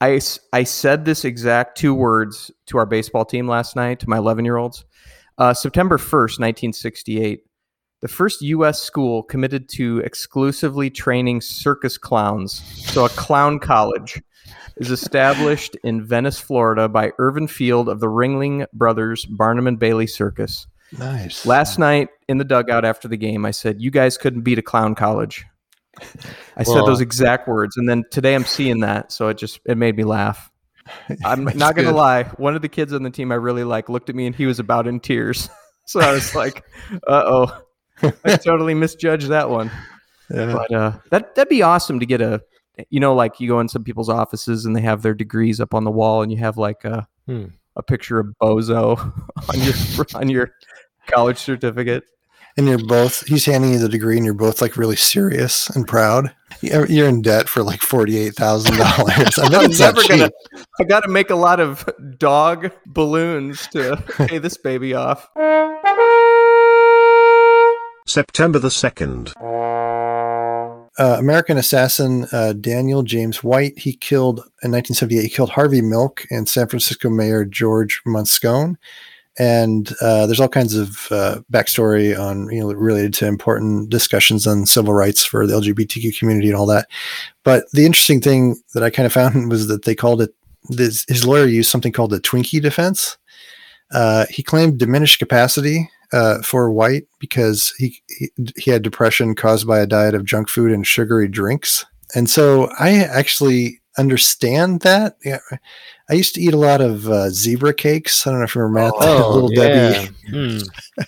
I 0.01 0.19
I 0.53 0.63
said 0.63 1.05
this 1.05 1.25
exact 1.25 1.77
two 1.77 1.93
words 1.93 2.51
to 2.67 2.77
our 2.77 2.85
baseball 2.85 3.25
team 3.25 3.47
last 3.47 3.75
night 3.75 3.99
to 3.99 4.09
my 4.09 4.17
11 4.17 4.45
year 4.45 4.57
olds. 4.57 4.85
Uh, 5.37 5.53
September 5.53 5.97
1st, 5.97 6.39
1968, 6.39 7.43
the 8.01 8.07
first 8.07 8.41
U.S. 8.41 8.81
school 8.81 9.23
committed 9.23 9.69
to 9.69 9.99
exclusively 9.99 10.89
training 10.89 11.41
circus 11.41 11.97
clowns, 11.97 12.61
so 12.91 13.05
a 13.05 13.09
clown 13.09 13.59
college, 13.59 14.21
is 14.77 14.91
established 14.91 15.77
in 15.83 16.05
Venice, 16.05 16.39
Florida 16.39 16.89
by 16.89 17.11
Irvin 17.19 17.47
Feld 17.47 17.87
of 17.87 17.99
the 17.99 18.07
Ringling 18.07 18.65
Brothers 18.73 19.25
Barnum 19.25 19.67
and 19.67 19.79
Bailey 19.79 20.07
Circus. 20.07 20.67
Nice. 20.97 21.45
Last 21.45 21.77
night 21.79 22.09
in 22.27 22.37
the 22.37 22.43
dugout 22.43 22.85
after 22.85 23.07
the 23.07 23.17
game, 23.17 23.45
I 23.45 23.51
said, 23.51 23.81
"You 23.81 23.91
guys 23.91 24.17
couldn't 24.17 24.41
beat 24.41 24.57
a 24.57 24.61
clown 24.63 24.95
college." 24.95 25.45
I 26.57 26.63
said 26.63 26.85
those 26.85 27.01
exact 27.01 27.47
words, 27.47 27.75
and 27.77 27.87
then 27.87 28.03
today 28.11 28.33
I'm 28.35 28.45
seeing 28.45 28.79
that, 28.81 29.11
so 29.11 29.27
it 29.27 29.37
just 29.37 29.59
it 29.65 29.77
made 29.77 29.95
me 29.97 30.03
laugh. 30.03 30.51
I'm 31.25 31.43
not 31.43 31.75
gonna 31.75 31.89
good. 31.89 31.95
lie. 31.95 32.23
One 32.37 32.55
of 32.55 32.61
the 32.61 32.69
kids 32.69 32.93
on 32.93 33.03
the 33.03 33.09
team 33.11 33.31
I 33.31 33.35
really 33.35 33.63
like 33.63 33.89
looked 33.89 34.09
at 34.09 34.15
me 34.15 34.25
and 34.25 34.35
he 34.35 34.45
was 34.45 34.59
about 34.59 34.87
in 34.87 34.99
tears. 34.99 35.49
So 35.85 35.99
I 36.01 36.11
was 36.11 36.35
like, 36.35 36.63
"Uh 37.07 37.23
oh, 37.25 37.61
I 38.23 38.35
totally 38.37 38.75
misjudged 38.75 39.29
that 39.29 39.49
one." 39.49 39.71
Yeah. 40.29 40.53
But 40.53 40.71
uh, 40.71 40.91
that 41.09 41.33
that'd 41.33 41.49
be 41.49 41.63
awesome 41.63 41.99
to 41.99 42.05
get 42.05 42.21
a, 42.21 42.43
you 42.91 42.99
know, 42.99 43.15
like 43.15 43.39
you 43.39 43.47
go 43.47 43.59
in 43.59 43.67
some 43.67 43.83
people's 43.83 44.07
offices 44.07 44.65
and 44.65 44.75
they 44.75 44.81
have 44.81 45.01
their 45.01 45.15
degrees 45.15 45.59
up 45.59 45.73
on 45.73 45.85
the 45.85 45.89
wall, 45.91 46.21
and 46.21 46.31
you 46.31 46.37
have 46.37 46.57
like 46.57 46.85
a 46.85 47.07
Hmm. 47.25 47.45
a 47.75 47.81
picture 47.81 48.19
of 48.19 48.27
Bozo 48.39 48.99
on 49.51 49.59
your 49.61 50.05
on 50.13 50.29
your 50.29 50.51
college 51.11 51.37
certificate. 51.37 52.03
and 52.57 52.67
you're 52.67 52.77
both 52.85 53.25
he's 53.27 53.45
handing 53.45 53.71
you 53.73 53.79
the 53.79 53.89
degree 53.89 54.17
and 54.17 54.25
you're 54.25 54.33
both 54.33 54.61
like 54.61 54.75
really 54.77 54.95
serious 54.95 55.69
and 55.69 55.87
proud 55.87 56.33
you're 56.61 56.85
you're 56.87 57.07
in 57.07 57.21
debt 57.21 57.47
for 57.47 57.61
like 57.63 57.79
$48000 57.81 58.69
i 59.43 59.49
bet 59.49 59.59
I'm 59.59 59.65
it's 59.65 59.79
not 59.79 59.95
never 59.95 60.01
cheap 60.01 60.09
gonna. 60.19 60.31
I 60.79 60.83
got 60.83 61.01
to 61.01 61.09
make 61.09 61.29
a 61.29 61.35
lot 61.35 61.59
of 61.59 61.87
dog 62.17 62.71
balloons 62.85 63.67
to 63.67 63.97
pay 64.27 64.39
this 64.39 64.57
baby 64.57 64.93
off. 64.93 65.29
September 68.07 68.57
the 68.57 68.69
2nd. 68.69 69.33
uh, 70.97 71.15
american 71.19 71.57
assassin 71.57 72.25
uh, 72.31 72.53
daniel 72.53 73.03
james 73.03 73.43
white 73.43 73.77
he 73.77 73.93
killed 73.93 74.39
in 74.63 74.71
1978 74.71 75.21
he 75.21 75.29
killed 75.29 75.51
harvey 75.51 75.81
milk 75.81 76.25
and 76.31 76.49
san 76.49 76.67
francisco 76.67 77.09
mayor 77.09 77.45
george 77.45 78.01
moscone 78.07 78.75
and 79.39 79.93
uh, 80.01 80.27
there's 80.27 80.41
all 80.41 80.49
kinds 80.49 80.75
of 80.75 81.07
uh, 81.11 81.39
backstory 81.51 82.17
on 82.19 82.51
you 82.51 82.59
know 82.59 82.73
related 82.73 83.13
to 83.15 83.25
important 83.25 83.89
discussions 83.89 84.45
on 84.45 84.65
civil 84.65 84.93
rights 84.93 85.25
for 85.25 85.47
the 85.47 85.53
LGBTQ 85.53 86.19
community 86.19 86.49
and 86.49 86.57
all 86.57 86.65
that. 86.67 86.87
But 87.43 87.63
the 87.71 87.85
interesting 87.85 88.19
thing 88.19 88.57
that 88.73 88.83
I 88.83 88.89
kind 88.89 89.05
of 89.05 89.13
found 89.13 89.49
was 89.49 89.67
that 89.67 89.85
they 89.85 89.95
called 89.95 90.21
it 90.21 90.35
this, 90.67 91.05
his 91.07 91.25
lawyer 91.25 91.45
used 91.45 91.71
something 91.71 91.93
called 91.93 92.11
the 92.11 92.19
Twinkie 92.19 92.61
defense. 92.61 93.17
Uh, 93.91 94.25
he 94.29 94.43
claimed 94.43 94.77
diminished 94.77 95.17
capacity 95.17 95.89
uh, 96.11 96.41
for 96.41 96.69
White 96.69 97.07
because 97.19 97.73
he, 97.77 98.01
he 98.07 98.29
he 98.57 98.71
had 98.71 98.81
depression 98.81 99.35
caused 99.35 99.65
by 99.65 99.79
a 99.79 99.87
diet 99.87 100.13
of 100.13 100.25
junk 100.25 100.49
food 100.49 100.71
and 100.71 100.85
sugary 100.85 101.29
drinks, 101.29 101.85
and 102.13 102.29
so 102.29 102.69
I 102.77 102.95
actually 103.03 103.78
understand 103.97 104.81
that. 104.81 105.17
Yeah, 105.23 105.39
I 106.09 106.13
used 106.13 106.35
to 106.35 106.41
eat 106.41 106.53
a 106.53 106.57
lot 106.57 106.81
of 106.81 107.07
uh, 107.09 107.29
zebra 107.29 107.73
cakes. 107.73 108.25
I 108.25 108.31
don't 108.31 108.39
know 108.39 108.45
if 108.45 108.55
you 108.55 108.61
remember 108.61 108.91
that, 108.99 109.07
Oh, 109.07 109.31
little 109.33 109.49
Debbie 109.49 110.09
Hmm. 110.29 110.59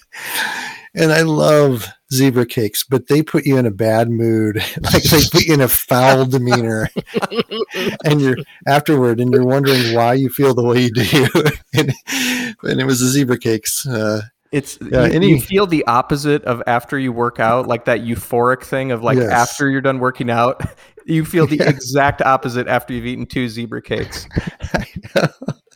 and 0.96 1.12
I 1.12 1.22
love 1.22 1.88
zebra 2.13 2.46
cakes, 2.46 2.84
but 2.84 3.08
they 3.08 3.22
put 3.24 3.46
you 3.46 3.58
in 3.58 3.65
a 3.65 3.72
bad 3.72 4.10
mood. 4.10 4.58
like 4.94 5.04
they 5.04 5.22
put 5.32 5.46
you 5.46 5.54
in 5.54 5.62
a 5.62 5.67
foul 5.67 6.26
demeanor, 6.26 6.89
and 8.04 8.20
you're 8.22 8.38
afterward, 8.67 9.20
and 9.20 9.32
you're 9.32 9.46
wondering 9.46 9.94
why 9.96 10.13
you 10.15 10.30
feel 10.30 10.54
the 10.54 10.63
way 10.63 10.82
you 10.82 10.91
do. 10.91 11.28
and, 11.74 11.94
and 12.63 12.82
it 12.82 12.86
was 12.86 13.00
the 13.00 13.08
zebra 13.08 13.38
cakes. 13.38 13.86
Uh, 13.88 14.22
It's 14.52 14.78
Yeah, 14.82 15.06
you, 15.06 15.13
any- 15.13 15.30
you 15.30 15.39
feel 15.41 15.65
the 15.65 15.86
opposite 15.86 16.44
of 16.44 16.62
after 16.67 17.00
you 17.00 17.13
work 17.13 17.39
out, 17.39 17.67
like 17.67 17.86
that 17.86 18.02
euphoric 18.02 18.63
thing 18.63 18.91
of 18.91 19.02
like 19.02 19.17
Yes. 19.17 19.32
after 19.32 19.70
you're 19.70 19.80
done 19.82 20.00
working 20.00 20.30
out. 20.30 20.62
You 21.05 21.25
feel 21.25 21.47
the 21.47 21.61
exact 21.67 22.21
opposite 22.21 22.67
after 22.67 22.93
you've 22.93 23.05
eaten 23.05 23.25
two 23.25 23.49
zebra 23.49 23.81
cakes. 23.81 24.27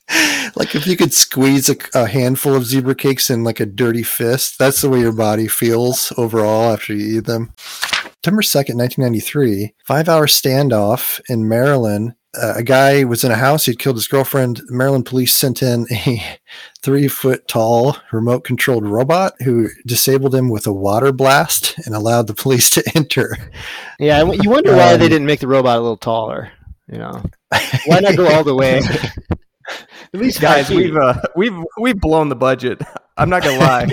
like 0.56 0.76
if 0.76 0.86
you 0.86 0.96
could 0.96 1.14
squeeze 1.14 1.70
a, 1.70 1.76
a 1.94 2.08
handful 2.08 2.56
of 2.56 2.66
zebra 2.66 2.96
cakes 2.96 3.30
in 3.30 3.44
like 3.44 3.60
a 3.60 3.66
dirty 3.66 4.04
fist, 4.04 4.60
that's 4.60 4.82
the 4.82 4.90
way 4.90 5.00
your 5.00 5.12
body 5.12 5.48
feels 5.48 6.14
overall 6.18 6.74
after 6.74 6.94
you 6.94 7.18
eat 7.18 7.26
them. 7.26 7.54
September 7.58 8.42
2nd, 8.42 8.78
1993, 8.78 9.76
five 9.86 10.10
hour 10.10 10.28
standoff 10.28 11.22
in 11.30 11.48
Maryland. 11.48 12.14
Uh, 12.42 12.54
a 12.58 12.64
guy 12.64 13.04
was 13.04 13.24
in 13.24 13.32
a 13.32 13.36
house. 13.36 13.66
He'd 13.66 13.80
killed 13.80 13.96
his 13.96 14.08
girlfriend. 14.08 14.62
Maryland 14.70 15.06
police 15.06 15.34
sent 15.34 15.62
in 15.64 15.86
a 15.92 16.22
three 16.82 17.08
foot 17.08 17.48
tall 17.48 17.98
remote 18.12 18.44
controlled 18.44 18.86
robot 18.86 19.34
who 19.44 19.70
disabled 19.86 20.36
him 20.36 20.50
with 20.50 20.68
a 20.68 20.74
water 20.74 21.12
blast 21.12 21.76
and 21.86 21.96
allowed 21.96 22.28
the 22.28 22.34
police 22.34 22.70
to 22.72 22.84
enter. 22.96 23.38
Yeah, 24.00 24.18
I 24.18 24.20
w- 24.20 24.40
you 24.44 24.50
wonder 24.50 24.76
why 24.76 24.98
they 24.98 25.06
Um, 25.06 25.10
didn't 25.12 25.26
make 25.28 25.40
the 25.40 25.48
robot 25.48 25.78
a 25.78 25.82
little 25.82 25.98
taller. 25.98 26.52
You 26.92 27.00
know, 27.00 27.24
why 27.88 28.00
not 28.00 28.16
go 28.16 28.28
all 28.28 28.44
the 28.44 28.54
way? 28.56 28.82
At 30.14 30.20
least 30.22 30.40
Guys, 30.40 30.70
we've 30.70 30.96
uh, 30.96 31.20
we've 31.36 31.58
we've 31.80 32.00
blown 32.00 32.30
the 32.30 32.36
budget. 32.36 32.80
I'm 33.18 33.30
not 33.30 33.44
gonna 33.44 33.60
lie. 33.60 33.88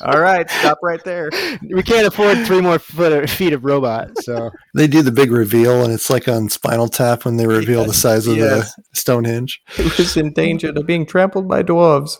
All 0.00 0.20
right, 0.20 0.48
stop 0.50 0.78
right 0.82 1.02
there. 1.04 1.30
we 1.62 1.82
can't 1.82 2.06
afford 2.06 2.46
three 2.46 2.60
more 2.60 2.78
foot 2.78 3.28
feet 3.30 3.52
of 3.52 3.64
robot. 3.64 4.10
So 4.22 4.50
They 4.74 4.86
do 4.86 5.02
the 5.02 5.12
big 5.12 5.30
reveal, 5.30 5.82
and 5.84 5.92
it's 5.92 6.10
like 6.10 6.28
on 6.28 6.48
Spinal 6.48 6.88
Tap 6.88 7.24
when 7.24 7.36
they 7.36 7.46
reveal 7.46 7.84
the 7.84 7.94
size 7.94 8.26
of 8.26 8.36
yes. 8.36 8.74
the 8.74 8.82
Stonehenge. 8.92 9.62
It 9.78 9.98
was 9.98 10.16
in 10.16 10.32
danger 10.32 10.72
of 10.74 10.86
being 10.86 11.06
trampled 11.06 11.48
by 11.48 11.62
dwarves. 11.62 12.18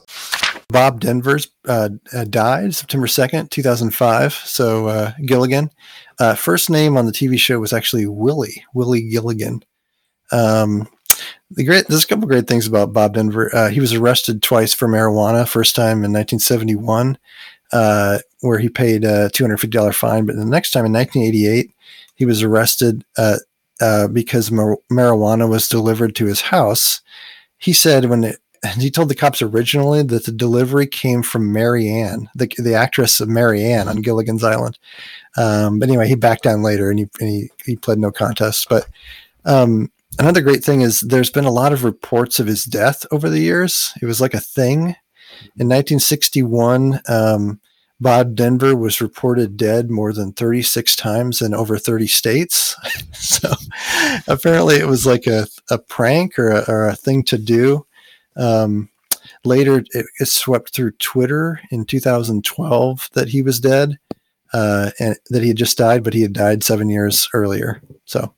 Bob 0.69 1.01
Denver's 1.01 1.49
uh, 1.69 1.91
uh, 2.13 2.25
died 2.25 2.75
September 2.75 3.07
2nd, 3.07 3.51
2005. 3.51 4.33
So 4.33 4.87
uh, 4.89 5.13
Gilligan. 5.25 5.71
Uh, 6.19 6.35
first 6.35 6.71
name 6.71 6.97
on 6.97 7.07
the 7.07 7.13
TV 7.13 7.39
show 7.39 7.59
was 7.59 7.73
actually 7.73 8.07
Willie, 8.07 8.65
Willie 8.75 9.09
Gilligan. 9.09 9.63
Um, 10.33 10.89
the 11.51 11.65
great, 11.65 11.87
there's 11.87 12.05
a 12.05 12.07
couple 12.07 12.27
great 12.27 12.47
things 12.47 12.67
about 12.67 12.93
Bob 12.93 13.15
Denver. 13.15 13.55
Uh, 13.55 13.69
he 13.69 13.81
was 13.81 13.93
arrested 13.93 14.43
twice 14.43 14.75
for 14.75 14.89
marijuana, 14.89 15.47
first 15.47 15.77
time 15.77 15.99
in 15.99 16.13
1971, 16.13 17.19
uh, 17.73 18.19
where 18.41 18.59
he 18.59 18.69
paid 18.69 19.05
a 19.05 19.29
$250 19.31 19.95
fine. 19.95 20.27
But 20.27 20.37
the 20.37 20.45
next 20.45 20.71
time 20.71 20.87
in 20.87 20.93
1988, 20.93 21.71
he 22.15 22.27
was 22.27 22.43
arrested 22.43 23.05
uh, 23.17 23.39
uh, 23.81 24.09
because 24.09 24.51
mar- 24.51 24.79
marijuana 24.91 25.49
was 25.49 25.69
delivered 25.69 26.15
to 26.17 26.27
his 26.27 26.41
house. 26.41 27.01
He 27.59 27.73
said 27.73 28.07
when 28.07 28.25
it, 28.25 28.39
he 28.79 28.91
told 28.91 29.09
the 29.09 29.15
cops 29.15 29.43
originally 29.43 30.03
that 30.03 30.25
the 30.25 30.33
delivery 30.33 30.87
came 30.87 31.23
from 31.23 31.53
Mary 31.53 31.89
Ann, 31.89 32.31
the, 32.35 32.51
the 32.59 32.75
actress 32.75 33.21
of 33.21 33.29
Mary 33.29 33.63
Ann 33.63 33.89
on 33.89 34.01
Gilligan's 34.01 34.45
Island. 34.45 34.79
Um, 35.37 35.79
but 35.79 35.89
anyway, 35.89 36.09
he 36.09 36.15
backed 36.15 36.45
down 36.45 36.63
later 36.63 36.91
and 36.91 36.99
he, 36.99 37.07
and 37.21 37.29
he, 37.29 37.51
he 37.65 37.77
pled 37.77 37.99
no 37.99 38.11
contest. 38.11 38.69
But 38.71 38.89
um, 39.45 39.91
another 40.19 40.41
great 40.41 40.65
thing 40.65 40.81
is 40.81 41.01
there's 41.01 41.31
been 41.31 41.45
a 41.45 41.51
lot 41.51 41.73
of 41.73 41.85
reports 41.85 42.41
of 42.41 42.47
his 42.47 42.65
death 42.65 43.05
over 43.11 43.29
the 43.29 43.41
years. 43.41 43.93
It 44.01 44.07
was 44.07 44.21
like 44.21 44.35
a 44.35 44.41
thing. 44.41 44.97
In 45.57 45.69
1961, 45.69 47.01
um, 47.09 47.61
Bob 48.01 48.35
Denver 48.35 48.77
was 48.77 49.01
reported 49.01 49.57
dead 49.57 49.91
more 49.91 50.13
than 50.13 50.33
36 50.33 50.97
times 50.97 51.41
in 51.41 51.55
over 51.55 51.79
30 51.79 52.07
states. 52.07 52.77
so 53.13 53.53
apparently 54.27 54.77
it 54.77 54.87
was 54.87 55.07
like 55.07 55.27
a, 55.27 55.47
a 55.71 55.79
prank 55.79 56.39
or 56.39 56.51
a, 56.51 56.65
or 56.69 56.89
a 56.89 56.97
thing 56.97 57.23
to 57.25 57.39
do. 57.39 57.87
Um, 58.37 58.91
later, 59.45 59.85
it, 59.93 60.07
it 60.19 60.29
swept 60.29 60.75
through 60.75 60.93
Twitter 60.93 61.61
in 61.71 61.85
2012 61.85 63.11
that 63.15 63.29
he 63.29 63.43
was 63.43 63.61
dead 63.61 63.99
uh, 64.53 64.91
and 64.99 65.17
that 65.31 65.43
he 65.43 65.49
had 65.49 65.57
just 65.57 65.79
died, 65.79 66.05
but 66.05 66.15
he 66.15 66.23
had 66.23 66.33
died 66.33 66.63
seven 66.63 66.89
years 66.89 67.29
earlier. 67.33 67.81
So 68.05 68.35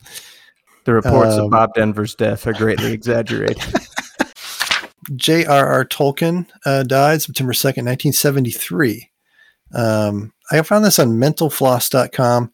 The 0.84 0.94
reports 0.94 1.34
Um, 1.34 1.46
of 1.46 1.50
Bob 1.50 1.74
Denver's 1.74 2.14
death 2.14 2.46
are 2.46 2.52
greatly 2.52 2.92
exaggerated. 2.92 3.58
J.R.R. 5.14 5.84
Tolkien 5.84 6.46
uh, 6.64 6.82
died 6.82 7.22
September 7.22 7.52
2nd, 7.52 7.84
1973. 7.84 9.10
Um, 9.74 10.32
I 10.50 10.60
found 10.62 10.84
this 10.84 10.98
on 10.98 11.12
mentalfloss.com. 11.12 12.52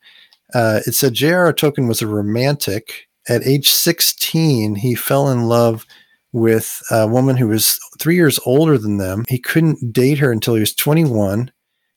Uh, 0.54 0.80
it 0.86 0.94
said 0.94 1.14
J.R.R. 1.14 1.52
Tolkien 1.52 1.88
was 1.88 2.02
a 2.02 2.06
romantic. 2.06 3.08
At 3.28 3.46
age 3.46 3.70
16, 3.70 4.76
he 4.76 4.94
fell 4.94 5.30
in 5.30 5.44
love 5.44 5.86
with 6.32 6.82
a 6.90 7.06
woman 7.06 7.36
who 7.36 7.48
was 7.48 7.78
three 7.98 8.16
years 8.16 8.38
older 8.44 8.78
than 8.78 8.96
them. 8.96 9.24
He 9.28 9.38
couldn't 9.38 9.92
date 9.92 10.18
her 10.18 10.32
until 10.32 10.54
he 10.54 10.60
was 10.60 10.74
21, 10.74 11.52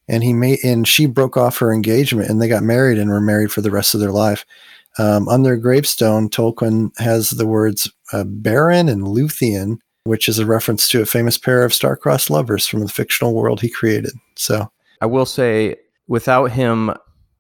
and 0.08 0.24
he 0.24 0.34
made 0.34 0.60
and 0.64 0.88
she 0.88 1.06
broke 1.06 1.38
off 1.38 1.58
her 1.58 1.74
engagement, 1.74 2.30
and 2.30 2.42
they 2.42 2.48
got 2.48 2.64
married 2.64 3.00
and 3.00 3.10
were 3.10 3.22
married 3.22 3.52
for 3.52 3.62
the 3.62 3.72
rest 3.72 3.94
of 3.94 4.02
their 4.02 4.12
life. 4.12 4.46
Um, 4.98 5.28
on 5.28 5.44
their 5.44 5.58
gravestone, 5.58 6.30
Tolkien 6.30 6.98
has 7.00 7.32
the 7.32 7.48
words 7.48 7.92
uh, 8.14 8.24
Beren 8.24 8.90
and 8.90 9.04
Luthien, 9.04 9.80
which 10.06 10.30
is 10.30 10.40
a 10.40 10.46
reference 10.46 10.88
to 10.88 11.02
a 11.02 11.06
famous 11.06 11.38
pair 11.38 11.64
of 11.64 11.74
star-crossed 11.74 12.30
lovers 12.30 12.66
from 12.68 12.80
the 12.80 12.88
fictional 12.88 13.34
world 13.34 13.62
he 13.62 13.70
created. 13.70 14.14
So, 14.36 14.72
I 15.02 15.08
will 15.08 15.26
say, 15.26 15.76
without 16.08 16.52
him, 16.52 16.92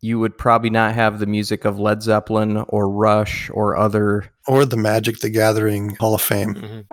you 0.01 0.19
would 0.19 0.37
probably 0.37 0.69
not 0.71 0.93
have 0.93 1.19
the 1.19 1.25
music 1.25 1.63
of 1.63 1.79
Led 1.79 2.01
Zeppelin 2.03 2.57
or 2.67 2.89
Rush 2.89 3.49
or 3.53 3.77
other. 3.77 4.25
or 4.47 4.65
the 4.65 4.77
Magic 4.77 5.19
the 5.19 5.29
Gathering 5.29 5.95
Hall 5.95 6.13
of 6.13 6.21
Fame. 6.21 6.53
Mhm. 6.55 6.85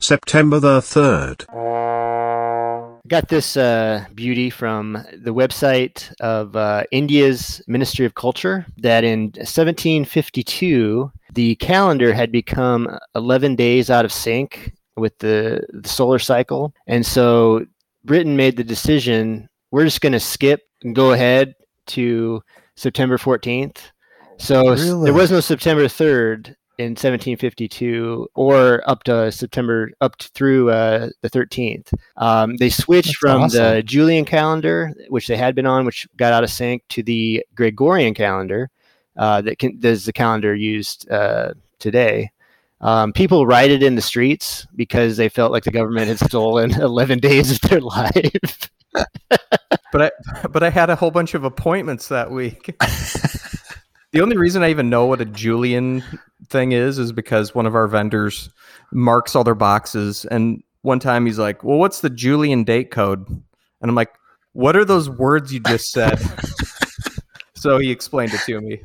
September 0.00 0.60
the 0.60 0.80
3rd. 0.82 1.46
Got 3.06 3.28
this 3.28 3.56
uh, 3.58 4.06
beauty 4.14 4.48
from 4.48 5.04
the 5.14 5.34
website 5.34 6.10
of 6.20 6.56
uh, 6.56 6.84
India's 6.90 7.60
Ministry 7.66 8.06
of 8.06 8.14
Culture 8.14 8.64
that 8.78 9.04
in 9.04 9.24
1752, 9.36 11.12
the 11.34 11.54
calendar 11.56 12.14
had 12.14 12.32
become 12.32 12.88
11 13.14 13.56
days 13.56 13.90
out 13.90 14.06
of 14.06 14.12
sync 14.12 14.72
with 14.96 15.18
the, 15.18 15.66
the 15.74 15.88
solar 15.88 16.18
cycle. 16.18 16.72
And 16.86 17.04
so 17.04 17.66
Britain 18.04 18.36
made 18.36 18.56
the 18.56 18.64
decision 18.64 19.50
we're 19.70 19.84
just 19.84 20.00
going 20.00 20.12
to 20.12 20.20
skip 20.20 20.62
and 20.82 20.94
go 20.94 21.12
ahead 21.12 21.54
to 21.88 22.42
September 22.74 23.18
14th. 23.18 23.78
So 24.38 24.70
Really? 24.70 25.04
there 25.04 25.12
was 25.12 25.30
no 25.30 25.40
September 25.40 25.84
3rd 25.84 26.54
in 26.78 26.90
1752 26.90 28.28
or 28.34 28.82
up 28.88 29.04
to 29.04 29.30
September 29.30 29.90
up 30.00 30.16
to, 30.16 30.28
through 30.30 30.70
uh, 30.70 31.08
the 31.20 31.30
13th. 31.30 31.92
Um, 32.16 32.56
they 32.56 32.70
switched 32.70 33.16
That's 33.22 33.54
from 33.54 33.74
the. 33.76 33.82
Julian 33.84 34.24
calendar, 34.24 34.92
which 35.08 35.26
they 35.26 35.36
had 35.36 35.54
been 35.54 35.66
on, 35.66 35.84
which 35.84 36.06
got 36.16 36.32
out 36.32 36.44
of 36.44 36.50
sync, 36.50 36.82
to 36.90 37.02
the 37.02 37.44
Gregorian 37.54 38.14
calendar 38.14 38.70
uh, 39.16 39.40
that 39.42 39.58
can, 39.58 39.78
the 39.80 40.12
calendar 40.14 40.54
used 40.54 41.10
uh, 41.10 41.54
today. 41.78 42.30
Um, 42.80 43.12
people 43.12 43.46
rioted 43.46 43.82
in 43.82 43.94
the 43.94 44.02
streets 44.02 44.66
because 44.76 45.16
they 45.16 45.28
felt 45.28 45.52
like 45.52 45.64
the 45.64 45.70
government 45.70 46.08
had 46.08 46.18
stolen 46.18 46.70
11 46.80 47.18
days 47.20 47.50
of 47.52 47.60
their 47.62 47.80
life. 47.80 48.70
But 49.94 50.02
I, 50.02 50.46
but 50.48 50.64
I 50.64 50.70
had 50.70 50.90
a 50.90 50.96
whole 50.96 51.12
bunch 51.12 51.34
of 51.34 51.44
appointments 51.44 52.08
that 52.08 52.32
week. 52.32 52.74
The 54.14 54.20
only 54.20 54.36
reason 54.36 54.62
I 54.62 54.70
even 54.70 54.88
know 54.88 55.06
what 55.06 55.20
a 55.20 55.24
Julian 55.24 56.04
thing 56.48 56.70
is 56.70 57.00
is 57.00 57.10
because 57.10 57.52
one 57.52 57.66
of 57.66 57.74
our 57.74 57.88
vendors 57.88 58.48
marks 58.92 59.34
all 59.34 59.42
their 59.42 59.56
boxes, 59.56 60.24
and 60.26 60.62
one 60.82 61.00
time 61.00 61.26
he's 61.26 61.38
like, 61.38 61.64
"Well, 61.64 61.78
what's 61.78 62.00
the 62.00 62.10
Julian 62.10 62.62
date 62.62 62.92
code?" 62.92 63.26
And 63.28 63.42
I'm 63.82 63.96
like, 63.96 64.14
"What 64.52 64.76
are 64.76 64.84
those 64.84 65.10
words 65.10 65.52
you 65.52 65.58
just 65.58 65.90
said?" 65.90 66.20
so 67.54 67.78
he 67.78 67.90
explained 67.90 68.32
it 68.32 68.40
to 68.46 68.60
me, 68.60 68.82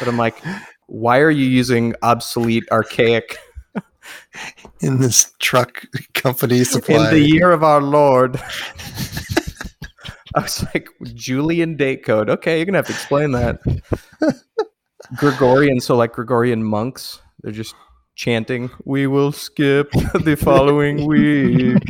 but 0.00 0.08
I'm 0.08 0.18
like, 0.18 0.42
"Why 0.88 1.20
are 1.20 1.30
you 1.30 1.46
using 1.46 1.94
obsolete, 2.02 2.64
archaic?" 2.72 3.38
In 4.80 4.98
this 4.98 5.32
truck 5.38 5.86
company 6.12 6.64
supply. 6.64 6.96
in 7.08 7.14
the 7.14 7.20
year 7.20 7.52
of 7.52 7.62
our 7.62 7.80
Lord. 7.80 8.42
I 10.34 10.40
was 10.40 10.64
like, 10.74 10.88
Julian 11.14 11.76
date 11.76 12.04
code. 12.04 12.28
Okay, 12.28 12.56
you're 12.56 12.66
gonna 12.66 12.78
have 12.78 12.86
to 12.86 12.92
explain 12.92 13.30
that. 13.32 13.60
Gregorian, 15.16 15.80
so 15.80 15.96
like 15.96 16.12
Gregorian 16.12 16.62
monks, 16.62 17.20
they're 17.42 17.52
just 17.52 17.74
chanting, 18.14 18.70
"We 18.84 19.06
will 19.06 19.32
skip 19.32 19.90
the 20.14 20.36
following 20.40 21.06
week." 21.06 21.82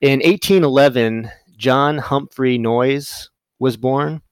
In 0.00 0.20
1811, 0.20 1.30
John 1.56 1.98
Humphrey 1.98 2.56
Noyes 2.58 3.30
was 3.58 3.76
born, 3.76 4.22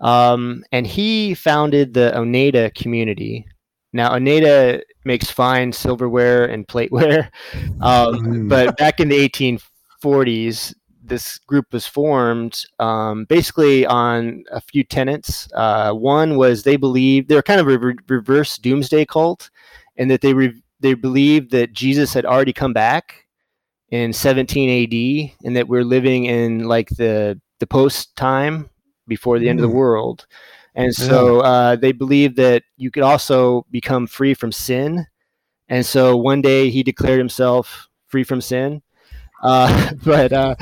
um, 0.00 0.64
and 0.72 0.86
he 0.86 1.34
founded 1.34 1.94
the 1.94 2.16
Oneida 2.18 2.70
community. 2.70 3.46
Now, 3.92 4.14
Oneida 4.14 4.82
makes 5.04 5.30
fine 5.30 5.72
silverware 5.72 6.44
and 6.44 6.66
plateware, 6.66 7.30
um, 7.80 8.16
Mm. 8.20 8.48
but 8.48 8.76
back 8.76 9.00
in 9.00 9.08
the 9.08 9.18
1840s, 9.28 10.74
this 11.10 11.38
group 11.40 11.72
was 11.74 11.86
formed 11.86 12.64
um, 12.78 13.26
basically 13.26 13.84
on 13.84 14.44
a 14.50 14.62
few 14.62 14.84
tenets. 14.84 15.48
Uh, 15.54 15.92
one 15.92 16.36
was 16.38 16.62
they 16.62 16.76
believed 16.76 17.28
they 17.28 17.34
were 17.34 17.42
kind 17.42 17.60
of 17.60 17.68
a 17.68 17.78
re- 17.78 17.96
reverse 18.08 18.56
doomsday 18.56 19.04
cult, 19.04 19.50
and 19.98 20.10
that 20.10 20.22
they 20.22 20.32
re- 20.32 20.62
they 20.80 20.94
believed 20.94 21.50
that 21.50 21.74
Jesus 21.74 22.14
had 22.14 22.24
already 22.24 22.54
come 22.54 22.72
back 22.72 23.26
in 23.90 24.12
17 24.12 24.70
AD, 24.70 25.46
and 25.46 25.56
that 25.56 25.68
we're 25.68 25.84
living 25.84 26.24
in 26.26 26.64
like 26.64 26.88
the 26.90 27.38
the 27.58 27.66
post 27.66 28.16
time 28.16 28.70
before 29.06 29.38
the 29.38 29.48
end 29.48 29.58
of 29.58 29.62
the 29.62 29.68
Hmm. 29.68 29.76
world. 29.76 30.26
And 30.74 30.94
so 30.94 31.40
uh, 31.40 31.76
they 31.76 31.92
believed 31.92 32.36
that 32.36 32.62
you 32.76 32.90
could 32.90 33.02
also 33.02 33.66
become 33.70 34.06
free 34.06 34.34
from 34.34 34.52
sin. 34.52 35.06
And 35.68 35.84
so 35.84 36.16
one 36.16 36.40
day 36.40 36.70
he 36.70 36.82
declared 36.82 37.18
himself 37.18 37.88
free 38.06 38.24
from 38.24 38.40
sin. 38.40 38.82
Uh, 39.42 39.92
but 40.04 40.32
uh, 40.32 40.54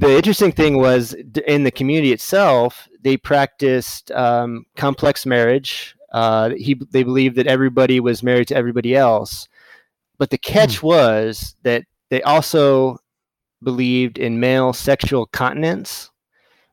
the 0.00 0.16
interesting 0.16 0.50
thing 0.50 0.78
was 0.78 1.14
in 1.46 1.64
the 1.64 1.70
community 1.70 2.10
itself, 2.12 2.88
they 3.02 3.18
practiced 3.18 4.10
um, 4.12 4.64
complex 4.76 5.26
marriage. 5.26 5.94
Uh, 6.12 6.50
he, 6.56 6.80
they 6.90 7.02
believed 7.02 7.36
that 7.36 7.46
everybody 7.46 8.00
was 8.00 8.22
married 8.22 8.48
to 8.48 8.56
everybody 8.56 8.96
else. 8.96 9.46
But 10.18 10.30
the 10.30 10.38
catch 10.38 10.82
was 10.82 11.54
that 11.62 11.84
they 12.08 12.22
also 12.22 12.98
believed 13.62 14.16
in 14.18 14.40
male 14.40 14.72
sexual 14.72 15.26
continence, 15.26 16.10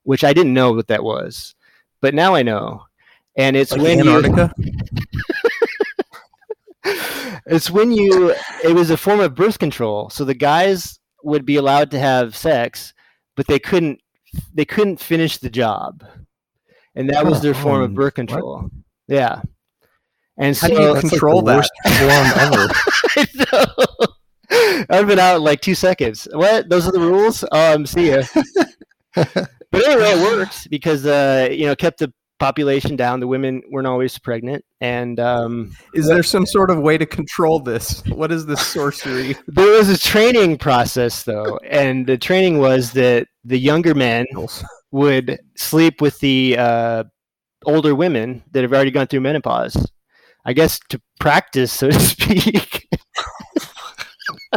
which 0.03 0.23
I 0.23 0.31
didn't 0.31 0.53
know 0.53 0.71
what 0.71 0.87
that 0.87 1.03
was. 1.03 1.53
But 2.01 2.13
now 2.13 2.33
I 2.33 2.43
know. 2.43 2.83
And 3.35 3.57
it's 3.57 3.73
Like 3.73 3.81
when 3.81 4.03
you 4.05 4.17
Antarctica. 4.17 4.53
it's 7.45 7.69
when 7.69 7.91
you 7.91 8.33
it 8.63 8.73
was 8.73 8.89
a 8.89 8.97
form 8.97 9.19
of 9.19 9.35
birth 9.35 9.59
control 9.59 10.09
so 10.09 10.23
the 10.23 10.33
guys 10.33 10.99
would 11.21 11.45
be 11.45 11.57
allowed 11.57 11.91
to 11.91 11.99
have 11.99 12.35
sex 12.35 12.93
but 13.37 13.47
they 13.47 13.59
couldn't 13.59 14.01
they 14.53 14.65
couldn't 14.65 14.99
finish 14.99 15.37
the 15.37 15.49
job 15.49 16.03
and 16.95 17.09
that 17.09 17.25
was 17.25 17.41
their 17.41 17.53
form 17.53 17.81
of 17.83 17.91
Oh, 17.91 17.93
birth 17.93 18.05
what? 18.17 18.27
control 18.27 18.69
yeah 19.07 19.41
and 20.37 20.55
How 20.57 20.67
so 20.67 20.75
do 20.75 20.81
you 20.81 20.93
That's 20.93 21.03
like 21.05 21.11
control 21.11 21.41
the 21.41 21.51
that? 21.51 21.57
worst 21.57 21.71
form 21.97 22.27
ever. 22.43 22.67
I 23.17 24.77
know. 24.77 24.85
I've 24.89 25.07
been 25.07 25.17
out 25.19 25.37
in 25.37 25.41
like 25.43 25.61
two 25.61 25.73
seconds. 25.73 26.27
What? 26.31 26.69
Those 26.69 26.87
are 26.87 26.91
the 26.91 26.99
rules? 26.99 27.43
Um, 27.51 27.85
see 27.87 28.09
ya. 28.11 28.21
but 29.15 29.27
anyway, 29.73 30.11
it 30.11 30.21
worked 30.37 30.69
because 30.69 31.05
uh, 31.07 31.49
you 31.51 31.65
know, 31.65 31.75
kept 31.75 31.97
the 31.99 32.13
population 32.39 32.95
down. 32.95 33.19
The 33.19 33.27
women 33.27 33.61
weren't 33.69 33.87
always 33.87 34.17
pregnant, 34.17 34.63
and 34.81 35.19
um, 35.19 35.73
Is 35.93 36.07
there 36.07 36.23
some 36.23 36.45
sort 36.45 36.69
of 36.69 36.79
way 36.79 36.97
to 36.97 37.05
control 37.05 37.59
this? 37.59 38.03
What 38.07 38.31
is 38.31 38.45
this 38.45 38.65
sorcery? 38.65 39.35
there 39.47 39.77
was 39.77 39.89
a 39.89 39.97
training 39.97 40.57
process 40.57 41.23
though, 41.23 41.57
and 41.69 42.07
the 42.07 42.17
training 42.17 42.59
was 42.59 42.91
that 42.93 43.27
the 43.43 43.57
younger 43.57 43.93
men 43.95 44.25
would 44.91 45.39
sleep 45.55 46.01
with 46.01 46.19
the 46.19 46.55
uh, 46.57 47.03
older 47.65 47.95
women 47.95 48.43
that 48.51 48.61
have 48.61 48.73
already 48.73 48.91
gone 48.91 49.07
through 49.07 49.21
menopause. 49.21 49.91
I 50.45 50.53
guess 50.53 50.79
to 50.89 51.01
practice, 51.19 51.73
so 51.73 51.89
to 51.89 51.99
speak. 51.99 52.87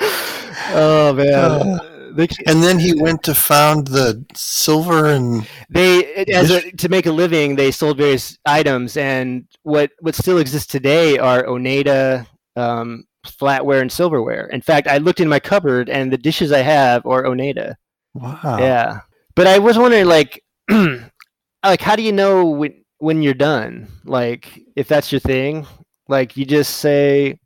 oh 0.00 1.12
man, 1.14 1.93
they, 2.14 2.28
and 2.46 2.62
then 2.62 2.78
he 2.78 2.94
went 2.94 3.24
to 3.24 3.34
found 3.34 3.88
the 3.88 4.24
silver 4.34 5.06
and 5.06 5.46
they 5.68 6.14
as 6.26 6.50
a, 6.50 6.70
to 6.72 6.88
make 6.88 7.06
a 7.06 7.12
living, 7.12 7.56
they 7.56 7.72
sold 7.72 7.96
various 7.96 8.38
items, 8.46 8.96
and 8.96 9.46
what 9.62 9.90
what 10.00 10.14
still 10.14 10.38
exists 10.38 10.68
today 10.68 11.18
are 11.18 11.46
Oneida 11.46 12.26
um, 12.56 13.04
flatware 13.26 13.80
and 13.80 13.90
silverware. 13.90 14.46
In 14.46 14.60
fact, 14.60 14.86
I 14.86 14.98
looked 14.98 15.20
in 15.20 15.28
my 15.28 15.40
cupboard, 15.40 15.88
and 15.88 16.12
the 16.12 16.18
dishes 16.18 16.52
I 16.52 16.60
have 16.60 17.04
are 17.04 17.26
Oneida. 17.26 17.76
wow. 18.14 18.58
Yeah, 18.58 19.00
but 19.34 19.48
I 19.48 19.58
was 19.58 19.76
wondering, 19.76 20.06
like, 20.06 20.42
like 20.70 21.80
how 21.80 21.96
do 21.96 22.02
you 22.02 22.12
know 22.12 22.46
when 22.46 22.84
when 22.98 23.22
you're 23.22 23.34
done? 23.34 23.88
Like, 24.04 24.60
if 24.76 24.86
that's 24.86 25.10
your 25.10 25.20
thing, 25.20 25.66
like 26.08 26.36
you 26.36 26.44
just 26.44 26.76
say, 26.76 27.40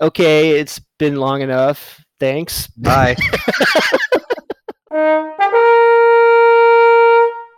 "Okay, 0.00 0.58
it's 0.60 0.78
been 0.98 1.16
long 1.16 1.40
enough. 1.40 2.04
Thanks." 2.18 2.68
Bye. 2.68 3.16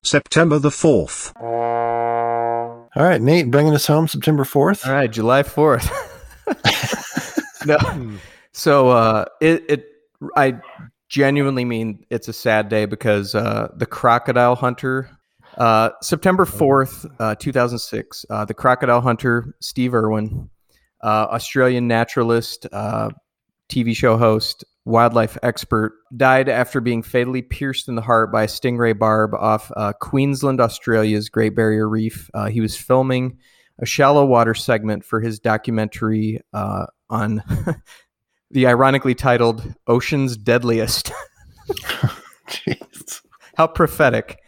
September 0.08 0.58
the 0.58 0.70
4th. 0.70 1.32
All 1.40 2.88
right, 2.96 3.20
Nate, 3.20 3.50
bringing 3.50 3.74
us 3.74 3.86
home 3.86 4.08
September 4.08 4.44
4th. 4.44 4.86
All 4.86 4.92
right, 4.92 5.10
July 5.10 5.42
4th. 5.42 5.90
no. 7.66 7.78
So 8.52 8.88
uh 8.88 9.26
it 9.40 9.64
it 9.68 9.84
I 10.36 10.54
genuinely 11.08 11.64
mean 11.64 12.04
it's 12.10 12.28
a 12.28 12.32
sad 12.32 12.68
day 12.68 12.86
because 12.86 13.34
uh 13.34 13.68
the 13.76 13.86
crocodile 13.86 14.56
hunter 14.56 15.10
uh 15.58 15.90
September 16.02 16.44
4th, 16.46 17.04
uh 17.20 17.34
2006, 17.34 18.24
uh 18.30 18.44
the 18.46 18.54
crocodile 18.54 19.02
hunter 19.02 19.54
Steve 19.60 19.94
Irwin, 19.94 20.48
uh 21.02 21.26
Australian 21.30 21.86
naturalist, 21.86 22.66
uh 22.72 23.10
TV 23.68 23.94
show 23.94 24.16
host, 24.16 24.64
wildlife 24.84 25.36
expert, 25.42 25.92
died 26.16 26.48
after 26.48 26.80
being 26.80 27.02
fatally 27.02 27.42
pierced 27.42 27.88
in 27.88 27.94
the 27.94 28.02
heart 28.02 28.32
by 28.32 28.44
a 28.44 28.46
stingray 28.46 28.98
barb 28.98 29.34
off 29.34 29.70
uh, 29.76 29.92
Queensland, 30.00 30.60
Australia's 30.60 31.28
Great 31.28 31.54
Barrier 31.54 31.88
Reef. 31.88 32.30
Uh, 32.34 32.46
he 32.46 32.60
was 32.60 32.76
filming 32.76 33.38
a 33.80 33.86
shallow 33.86 34.24
water 34.24 34.54
segment 34.54 35.04
for 35.04 35.20
his 35.20 35.38
documentary 35.38 36.40
uh, 36.52 36.86
on 37.10 37.42
the 38.50 38.66
ironically 38.66 39.14
titled 39.14 39.62
Ocean's 39.86 40.36
Deadliest. 40.36 41.12
Jeez. 42.48 43.20
How 43.56 43.66
prophetic. 43.66 44.38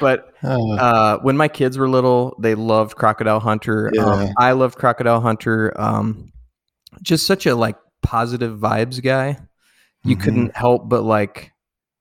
But 0.00 0.32
Uh, 0.42 0.72
uh, 0.72 1.18
when 1.18 1.36
my 1.36 1.48
kids 1.48 1.78
were 1.78 1.88
little, 1.88 2.36
they 2.40 2.54
loved 2.54 2.96
Crocodile 2.96 3.40
Hunter. 3.40 3.92
Um, 3.98 4.30
I 4.38 4.52
loved 4.52 4.76
Crocodile 4.76 5.20
Hunter. 5.20 5.72
Um, 5.80 6.32
just 7.02 7.26
such 7.26 7.46
a 7.46 7.54
like 7.54 7.76
positive 8.04 8.58
vibes 8.58 9.02
guy. 9.02 9.38
You 10.04 10.14
Mhm. 10.16 10.20
couldn't 10.20 10.56
help 10.56 10.88
but 10.88 11.02
like, 11.02 11.50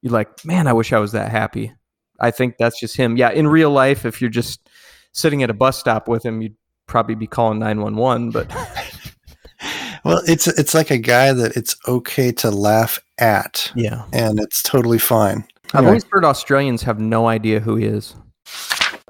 you're 0.02 0.14
like, 0.14 0.46
man, 0.46 0.68
I 0.68 0.74
wish 0.74 0.94
I 0.94 1.00
was 1.00 1.14
that 1.14 1.32
happy. 1.32 1.74
I 2.20 2.30
think 2.32 2.56
that's 2.60 2.80
just 2.80 2.96
him. 2.96 3.18
Yeah, 3.18 3.32
in 3.32 3.48
real 3.48 3.72
life, 3.72 4.06
if 4.06 4.22
you're 4.22 4.30
just 4.30 4.70
sitting 5.14 5.42
at 5.44 5.50
a 5.50 5.54
bus 5.54 5.80
stop 5.80 6.08
with 6.08 6.24
him, 6.26 6.42
you'd 6.42 6.56
probably 6.88 7.16
be 7.16 7.28
calling 7.28 7.60
nine 7.60 7.82
one 7.82 7.96
one. 7.96 8.30
But 8.30 8.50
well, 10.06 10.22
it's 10.28 10.48
it's 10.48 10.74
like 10.74 10.92
a 10.92 10.98
guy 10.98 11.34
that 11.34 11.56
it's 11.58 11.76
okay 11.88 12.32
to 12.34 12.52
laugh 12.52 13.00
at, 13.18 13.72
yeah, 13.76 14.04
and 14.12 14.40
it's 14.40 14.62
totally 14.62 15.00
fine. 15.00 15.46
I've 15.74 15.80
Anyway, 15.80 15.88
always 15.92 16.06
heard 16.12 16.26
Australians 16.26 16.84
have 16.84 17.00
no 17.00 17.28
idea 17.28 17.60
who 17.60 17.76
he 17.78 17.86
is. 17.86 18.16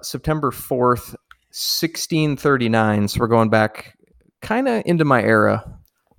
September 0.02 0.52
4th, 0.52 1.16
1639. 1.52 3.08
So 3.08 3.20
we're 3.20 3.28
going 3.28 3.50
back 3.50 3.98
kind 4.42 4.68
of 4.68 4.84
into 4.86 5.06
my 5.06 5.22
era. 5.24 5.64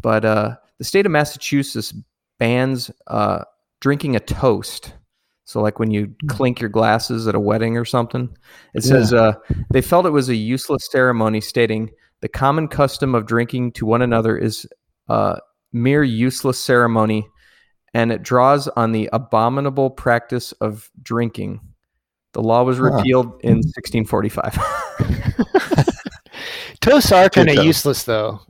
But 0.02 0.24
uh, 0.24 0.56
the 0.78 0.84
state 0.84 1.06
of 1.06 1.12
Massachusetts 1.12 1.94
bans 2.38 2.90
uh, 3.06 3.44
drinking 3.80 4.16
a 4.16 4.20
toast. 4.20 4.94
So, 5.46 5.60
like 5.60 5.78
when 5.78 5.90
you 5.90 6.14
clink 6.28 6.60
your 6.60 6.70
glasses 6.70 7.28
at 7.28 7.34
a 7.34 7.40
wedding 7.40 7.76
or 7.76 7.84
something, 7.84 8.34
it 8.72 8.82
says 8.82 9.12
uh, 9.12 9.34
they 9.70 9.82
felt 9.82 10.06
it 10.06 10.10
was 10.10 10.30
a 10.30 10.34
useless 10.34 10.88
ceremony, 10.90 11.40
stating 11.42 11.90
the 12.22 12.28
common 12.28 12.66
custom 12.68 13.14
of 13.14 13.26
drinking 13.26 13.72
to 13.72 13.84
one 13.84 14.00
another 14.00 14.38
is 14.38 14.66
a 15.08 15.38
mere 15.72 16.02
useless 16.02 16.58
ceremony 16.58 17.28
and 17.92 18.10
it 18.10 18.22
draws 18.22 18.68
on 18.68 18.92
the 18.92 19.08
abominable 19.12 19.90
practice 19.90 20.52
of 20.52 20.90
drinking. 21.02 21.60
The 22.32 22.42
law 22.42 22.64
was 22.64 22.78
Huh. 22.78 22.84
repealed 22.84 23.26
in 23.42 23.56
1645. 23.58 24.58
Toasts 26.80 27.12
are 27.12 27.28
kind 27.28 27.50
of 27.50 27.64
useless, 27.64 28.04
though. 28.04 28.40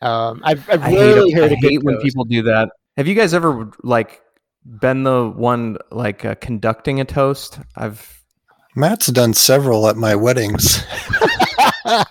Um, 0.00 0.40
I've, 0.44 0.68
I've 0.70 0.82
I 0.82 0.90
hate, 0.90 0.98
rarely 1.14 1.30
it. 1.30 1.34
heard 1.36 1.52
I 1.52 1.54
a 1.54 1.60
good 1.60 1.70
hate 1.70 1.82
when 1.82 1.94
toast. 1.96 2.04
people 2.04 2.24
do 2.24 2.42
that. 2.42 2.70
Have 2.96 3.06
you 3.08 3.14
guys 3.14 3.34
ever 3.34 3.70
like 3.82 4.20
been 4.64 5.02
the 5.04 5.28
one 5.34 5.76
like 5.90 6.24
uh, 6.24 6.34
conducting 6.36 7.00
a 7.00 7.04
toast? 7.04 7.58
I've 7.76 8.22
Matt's 8.76 9.06
done 9.08 9.34
several 9.34 9.88
at 9.88 9.96
my 9.96 10.14
weddings. 10.14 10.84
I- 11.84 12.04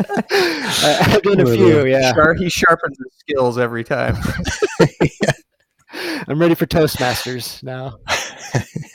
I've 0.00 1.22
done 1.22 1.40
a 1.40 1.46
few. 1.46 1.86
Yeah, 1.86 2.12
Char- 2.12 2.34
he 2.34 2.48
sharpens 2.48 2.96
his 2.98 3.12
skills 3.18 3.58
every 3.58 3.84
time. 3.84 4.16
I'm 6.26 6.38
ready 6.38 6.54
for 6.54 6.66
Toastmasters 6.66 7.62
now. 7.62 7.94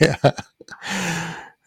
yeah. 0.00 0.32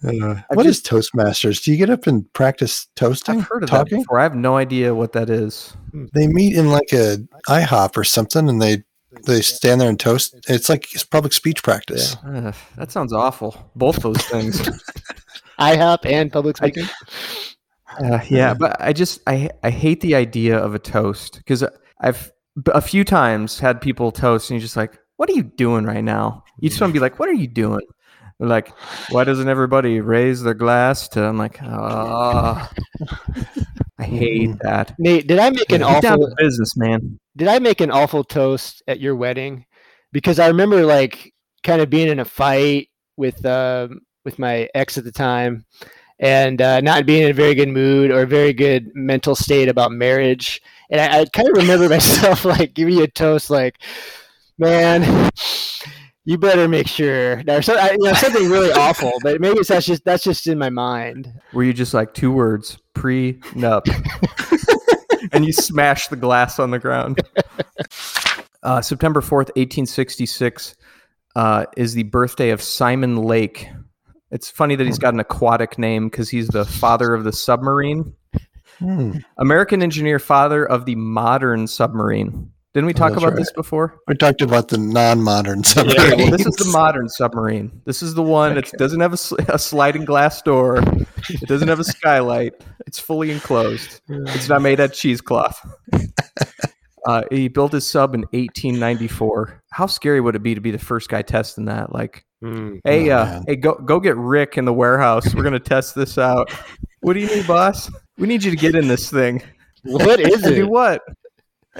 Uh, 0.06 0.42
what 0.54 0.66
is 0.66 0.82
Toastmasters? 0.82 1.64
Do 1.64 1.72
you 1.72 1.78
get 1.78 1.90
up 1.90 2.08
and 2.08 2.32
practice 2.34 2.88
toasting? 2.96 3.40
I've 3.40 3.48
heard 3.48 3.64
of 3.64 3.70
that 3.70 3.90
before. 3.90 4.20
I 4.20 4.24
have 4.24 4.36
no 4.36 4.58
idea 4.58 4.94
what 4.94 5.14
that 5.14 5.30
is. 5.30 5.76
They 6.14 6.28
meet 6.28 6.56
in 6.56 6.70
like 6.70 6.92
a 6.92 7.18
IHOP 7.48 7.96
or 7.96 8.04
something, 8.04 8.50
and 8.50 8.62
they 8.62 8.84
they 9.26 9.42
stand 9.42 9.80
there 9.80 9.90
and 9.90 10.00
toast. 10.00 10.36
It's 10.50 10.70
like 10.70 10.94
it's 10.94 11.04
public 11.04 11.34
speech 11.34 11.64
practice. 11.64 12.18
Uh, 12.26 12.52
that 12.78 12.92
sounds 12.92 13.14
awful. 13.14 13.72
Both 13.76 13.98
those 13.98 14.22
things. 14.26 14.60
IHOP 15.60 16.06
and 16.06 16.32
public 16.32 16.58
speaking. 16.58 16.88
Uh, 18.00 18.20
yeah, 18.30 18.54
but 18.54 18.76
I 18.82 18.92
just 18.92 19.22
I 19.28 19.50
I 19.64 19.70
hate 19.70 20.02
the 20.02 20.16
idea 20.16 20.58
of 20.58 20.76
a 20.76 20.80
toast 20.80 21.38
because 21.38 21.64
I've 22.00 22.32
a 22.68 22.82
few 22.82 23.04
times 23.04 23.60
had 23.60 23.82
people 23.82 24.12
toast 24.12 24.50
and 24.50 24.60
you're 24.60 24.66
just 24.66 24.76
like, 24.78 25.00
what 25.18 25.30
are 25.30 25.34
you 25.34 25.44
doing 25.44 25.86
right 25.86 26.04
now? 26.04 26.44
You 26.60 26.70
just 26.70 26.82
want 26.82 26.92
to 26.92 26.94
be 26.94 27.00
like, 27.00 27.20
what 27.20 27.30
are 27.30 27.34
you 27.34 27.48
doing? 27.48 27.82
Like, 28.40 28.74
why 29.10 29.24
doesn't 29.24 29.48
everybody 29.48 30.02
raise 30.02 30.42
their 30.44 30.54
glass 30.54 31.08
to? 31.10 31.24
I'm 31.24 31.38
like, 31.38 31.60
ah, 31.62 32.72
I 34.00 34.04
hate 34.04 34.58
that. 34.62 34.94
Nate, 35.00 35.28
did 35.28 35.40
I 35.40 35.50
make 35.50 35.72
an 35.72 35.82
Get 35.82 36.06
awful? 36.06 36.34
business, 36.38 36.76
man. 36.76 37.20
Did 37.38 37.48
I 37.48 37.60
make 37.60 37.80
an 37.82 37.92
awful 37.92 38.24
toast 38.24 38.84
at 38.88 39.00
your 39.00 39.16
wedding? 39.16 39.66
Because 40.12 40.40
I 40.40 40.48
remember 40.48 40.86
like 40.86 41.34
kind 41.64 41.82
of 41.82 41.90
being 41.90 42.08
in 42.10 42.20
a 42.20 42.26
fight 42.26 42.90
with 43.18 43.46
um, 43.46 44.02
with 44.26 44.40
my 44.40 44.68
ex 44.76 44.98
at 44.98 45.04
the 45.04 45.12
time, 45.12 45.66
and 46.20 46.62
uh, 46.62 46.82
not 46.82 47.06
being 47.06 47.24
in 47.24 47.30
a 47.32 47.34
very 47.34 47.56
good 47.56 47.70
mood 47.70 48.12
or 48.12 48.22
a 48.24 48.28
very 48.28 48.54
good 48.54 48.90
mental 48.94 49.36
state 49.36 49.70
about 49.70 49.92
marriage. 49.92 50.62
And 50.90 51.00
I, 51.00 51.22
I 51.22 51.26
kind 51.26 51.48
of 51.50 51.56
remember 51.58 51.88
myself 51.96 52.46
like 52.46 52.74
giving 52.74 52.96
you 52.96 53.04
a 53.04 53.08
toast, 53.08 53.50
like, 53.50 53.78
"Man, 54.58 55.30
you 56.26 56.38
better 56.38 56.68
make 56.68 56.88
sure." 56.88 57.42
Or 57.48 57.62
so, 57.62 57.74
you 57.92 57.98
know, 58.00 58.14
something 58.14 58.50
really 58.50 58.72
awful, 58.74 59.12
but 59.22 59.42
maybe 59.42 59.60
it's 59.60 59.70
that's 59.70 59.86
just 59.86 60.04
that's 60.06 60.24
just 60.24 60.48
in 60.48 60.58
my 60.58 60.70
mind. 60.70 61.32
Were 61.54 61.64
you 61.64 61.74
just 61.74 61.94
like 61.94 62.14
two 62.14 62.32
words, 62.32 62.78
pre-nup, 62.94 63.88
and 65.32 65.46
you 65.46 65.54
smash 65.54 66.08
the 66.08 66.16
glass 66.16 66.60
on 66.60 66.72
the 66.72 66.80
ground? 66.80 67.22
Uh, 68.64 68.82
September 68.82 69.20
fourth, 69.20 69.52
eighteen 69.58 69.86
sixty-six, 69.86 70.74
uh, 71.36 71.66
is 71.76 71.96
the 71.96 72.04
birthday 72.04 72.50
of 72.52 72.62
Simon 72.62 73.18
Lake. 73.18 73.68
It's 74.32 74.50
funny 74.50 74.76
that 74.76 74.88
he's 74.88 74.98
got 74.98 75.14
an 75.14 75.20
aquatic 75.20 75.78
name 75.78 76.08
because 76.08 76.30
he's 76.30 76.48
the 76.48 76.64
father 76.64 77.14
of 77.14 77.26
the 77.26 77.34
submarine. 77.34 78.14
Hmm. 78.80 79.18
American 79.38 79.84
engineer, 79.84 80.18
father 80.18 80.66
of 80.66 80.86
the 80.86 80.96
modern 80.96 81.68
submarine. 81.68 82.53
Didn't 82.74 82.88
we 82.88 82.94
talk 82.94 83.12
that's 83.12 83.22
about 83.22 83.34
right. 83.34 83.38
this 83.38 83.52
before? 83.52 84.00
We 84.08 84.16
talked 84.16 84.42
about 84.42 84.70
the 84.70 84.80
non-modern 84.80 85.62
Yeah, 85.76 86.16
well, 86.16 86.32
this 86.32 86.46
is 86.46 86.56
the 86.56 86.70
modern 86.72 87.08
submarine. 87.08 87.82
This 87.86 88.02
is 88.02 88.16
the 88.16 88.24
one 88.24 88.56
that 88.56 88.72
doesn't 88.80 89.00
have 89.00 89.14
a, 89.14 89.18
sl- 89.18 89.36
a 89.48 89.60
sliding 89.60 90.06
glass 90.06 90.42
door. 90.42 90.78
It 91.30 91.48
doesn't 91.48 91.68
have 91.68 91.80
a 91.80 91.84
skylight. 91.84 92.54
It's 92.88 92.98
fully 92.98 93.30
enclosed. 93.30 94.02
It's 94.10 94.50
not 94.50 94.64
made 94.64 94.80
out 94.80 94.90
of 94.90 94.94
cheesecloth. 94.94 95.60
Uh, 97.06 97.22
he 97.32 97.50
built 97.50 97.74
his 97.74 97.86
sub 97.86 98.16
in 98.16 98.22
1894. 98.32 99.62
How 99.72 99.88
scary 99.88 100.22
would 100.22 100.36
it 100.36 100.44
be 100.44 100.56
to 100.56 100.62
be 100.62 100.72
the 100.72 100.78
first 100.78 101.10
guy 101.10 101.22
testing 101.22 101.66
that? 101.66 101.92
Like, 101.92 102.24
hey, 102.42 103.12
Oh, 103.12 103.18
uh, 103.18 103.42
hey, 103.46 103.58
go 103.58 103.74
go 103.76 104.00
get 104.00 104.16
Rick 104.16 104.58
in 104.58 104.64
the 104.64 104.74
warehouse. 104.74 105.36
We're 105.36 105.44
gonna 105.44 105.60
test 105.60 105.96
this 105.96 106.18
out. 106.18 106.50
What 107.02 107.14
do 107.14 107.20
you 107.20 107.28
need, 107.28 107.46
boss? 107.46 107.92
We 108.18 108.28
need 108.28 108.42
you 108.42 108.52
to 108.52 108.58
get 108.58 108.76
in 108.76 108.88
this 108.88 109.12
thing. 109.12 109.44
What 109.84 110.22
is 110.22 110.44
And 110.44 110.56
do 110.56 110.68
what? 110.70 111.02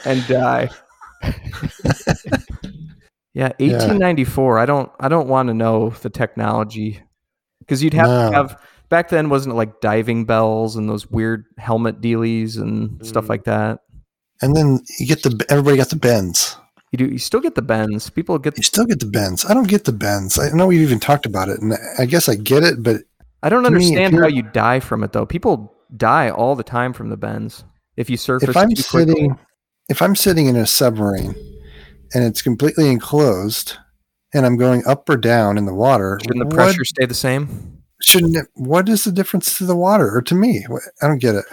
And 0.06 0.26
die. 0.28 0.70
yeah, 3.34 3.52
1894. 3.60 4.60
I 4.60 4.66
don't. 4.66 4.92
I 5.00 5.08
don't 5.08 5.28
want 5.28 5.48
to 5.48 5.54
know 5.54 5.90
the 5.90 6.10
technology 6.10 7.02
because 7.60 7.84
you'd 7.84 7.94
have 7.94 8.08
No. 8.08 8.30
to 8.30 8.36
have. 8.36 8.62
Back 8.90 9.10
then, 9.10 9.30
wasn't 9.30 9.54
it 9.54 9.56
like 9.56 9.82
diving 9.82 10.26
bells 10.26 10.76
and 10.76 10.88
those 10.88 11.10
weird 11.10 11.46
helmet 11.58 12.00
dealies 12.02 12.58
and 12.58 13.04
stuff 13.06 13.26
Mm. 13.26 13.30
like 13.30 13.44
that? 13.46 13.80
and 14.42 14.56
then 14.58 14.80
you 15.00 15.08
get 15.08 15.24
the 15.24 15.46
everybody 15.50 15.78
got 15.78 15.90
the 15.90 15.96
bends. 15.96 16.58
You 16.92 16.98
do. 16.98 17.06
You 17.06 17.18
still 17.18 17.40
get 17.40 17.56
the 17.56 17.62
bends. 17.62 18.10
People 18.10 18.38
get. 18.38 18.58
You 18.58 18.64
still 18.64 18.86
get 18.86 19.00
the 19.00 19.06
bends. 19.08 19.46
I 19.46 19.54
don't 19.54 19.68
get 19.70 19.86
the 19.86 19.94
bends. 19.94 20.38
I 20.38 20.50
know 20.50 20.68
we've 20.68 20.82
even 20.82 21.00
talked 21.00 21.26
about 21.26 21.50
it, 21.50 21.60
and 21.62 21.74
I 21.98 22.06
guess 22.06 22.28
I 22.28 22.36
get 22.36 22.62
it, 22.64 22.84
but 22.84 23.02
I 23.42 23.50
don't 23.50 23.64
to 23.64 23.72
me, 23.72 23.78
understand 23.78 24.16
how 24.16 24.28
you're- 24.28 24.50
die 24.52 24.80
from 24.80 25.04
it 25.04 25.12
though. 25.14 25.26
People 25.26 25.74
die 25.96 26.30
all 26.30 26.56
the 26.56 26.64
time 26.64 26.92
from 26.94 27.10
the 27.10 27.18
bends. 27.18 27.64
If 27.96 28.10
you 28.10 28.18
surface 28.18 28.50
if 28.50 28.58
I'm 28.58 28.70
too 28.74 28.84
quickly. 28.84 29.30
If 29.94 30.02
I'm 30.02 30.16
sitting 30.16 30.48
in 30.48 30.56
a 30.56 30.66
submarine 30.66 31.36
and 32.16 32.24
it's 32.24 32.42
completely 32.42 32.90
enclosed, 32.90 33.78
and 34.34 34.44
I'm 34.44 34.58
going 34.58 34.82
up 34.88 35.08
or 35.08 35.18
down 35.18 35.60
in 35.60 35.68
the 35.68 35.74
water, 35.74 36.20
shouldn't 36.24 36.50
the 36.50 36.56
what- 36.56 36.66
pressure 36.66 36.84
stay 36.84 37.06
the 37.06 37.14
same? 37.14 37.70
shouldn't 38.02 38.36
it? 38.36 38.48
What 38.56 38.90
is 38.90 39.04
the 39.04 39.12
difference 39.12 39.58
to 39.60 39.66
the 39.66 39.76
water 39.76 40.18
or 40.18 40.22
to 40.24 40.36
me? 40.36 40.66
I 41.02 41.08
don't 41.08 41.22
get 41.22 41.36
it. 41.36 41.46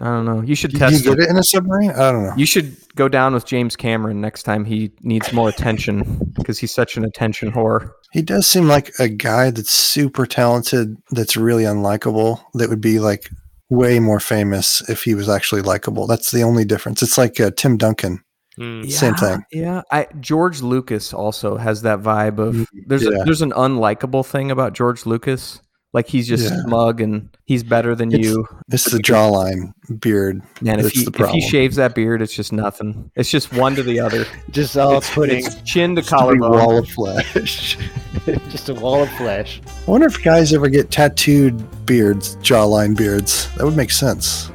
I 0.00 0.04
don't 0.04 0.26
know. 0.26 0.42
You 0.42 0.54
should 0.54 0.76
test 0.76 1.02
you 1.04 1.12
it. 1.12 1.18
it 1.18 1.30
in 1.30 1.36
a 1.36 1.42
submarine? 1.42 1.90
I 1.90 2.12
don't 2.12 2.24
know. 2.24 2.34
You 2.36 2.46
should 2.46 2.76
go 2.94 3.08
down 3.08 3.32
with 3.32 3.46
James 3.46 3.74
Cameron 3.74 4.20
next 4.20 4.42
time 4.44 4.64
he 4.64 4.92
needs 5.00 5.32
more 5.32 5.48
attention 5.48 6.32
because 6.34 6.58
he's 6.58 6.72
such 6.72 6.96
an 6.96 7.04
attention 7.04 7.50
whore. 7.50 7.90
He 8.12 8.22
does 8.22 8.46
seem 8.46 8.68
like 8.68 8.92
a 8.98 9.08
guy 9.08 9.50
that's 9.50 9.70
super 9.70 10.26
talented, 10.26 10.96
that's 11.10 11.36
really 11.36 11.64
unlikable, 11.64 12.42
that 12.54 12.68
would 12.68 12.82
be 12.82 13.00
like 13.00 13.30
way 13.72 13.98
more 13.98 14.20
famous 14.20 14.86
if 14.88 15.02
he 15.02 15.14
was 15.14 15.28
actually 15.30 15.62
likable. 15.62 16.06
That's 16.06 16.30
the 16.30 16.42
only 16.42 16.64
difference. 16.64 17.02
It's 17.02 17.16
like 17.16 17.40
uh, 17.40 17.50
Tim 17.56 17.78
Duncan. 17.78 18.22
Mm. 18.58 18.90
Same 18.92 19.14
thing. 19.14 19.44
Yeah, 19.50 19.80
I, 19.90 20.08
George 20.20 20.60
Lucas 20.60 21.14
also 21.14 21.56
has 21.56 21.80
that 21.82 22.00
vibe 22.00 22.38
of 22.38 22.68
there's 22.86 23.02
yeah. 23.02 23.22
a, 23.22 23.24
there's 23.24 23.40
an 23.40 23.52
unlikable 23.52 24.26
thing 24.26 24.50
about 24.50 24.74
George 24.74 25.06
Lucas. 25.06 25.62
Like 25.94 26.08
he's 26.08 26.26
just 26.26 26.44
Yeah. 26.50 26.62
smug 26.64 27.02
and 27.02 27.28
he's 27.44 27.62
better 27.62 27.94
than 27.94 28.12
It's- 28.12 28.24
you. 28.30 28.46
is 28.70 28.84
the 28.86 28.98
jawline 28.98 29.74
beard. 30.00 30.40
Man, 30.62 30.80
if 30.80 30.90
he 30.92 31.02
if 31.06 31.28
he 31.30 31.40
shaves 31.42 31.76
that 31.76 31.94
beard, 31.94 32.22
it's 32.22 32.32
just 32.34 32.50
nothing. 32.52 33.10
It's 33.14 33.30
just 33.30 33.52
one 33.52 33.74
to 33.76 33.82
the 33.82 34.00
other. 34.00 34.24
Just 34.50 34.76
all 34.78 34.96
it's, 34.98 35.10
pudding. 35.10 35.44
it's 35.44 35.56
chin 35.62 35.94
to 35.96 36.00
Just 36.02 36.10
collarbone. 36.14 36.50
wall 36.50 36.78
of 36.78 36.88
flesh. 36.88 37.76
just 38.50 38.68
a 38.70 38.74
wall 38.74 39.02
of 39.02 39.10
flesh. 39.16 39.60
I 39.86 39.90
wonder 39.90 40.06
if 40.06 40.22
guys 40.22 40.52
ever 40.54 40.68
get 40.68 40.90
tattooed 40.90 41.62
beards, 41.86 42.36
jawline 42.36 42.96
beards. 42.96 43.48
That 43.56 43.64
would 43.64 43.76
make 43.76 43.90
sense. 43.90 44.50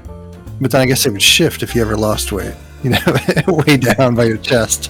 But 0.59 0.71
then 0.71 0.81
I 0.81 0.85
guess 0.85 1.05
it 1.05 1.11
would 1.11 1.21
shift 1.21 1.61
if 1.61 1.75
you 1.75 1.81
ever 1.83 1.95
lost 1.97 2.31
weight. 2.31 2.53
You 2.83 2.91
know, 2.91 2.99
way 3.47 3.77
down 3.77 4.15
by 4.15 4.25
your 4.25 4.37
chest. 4.37 4.89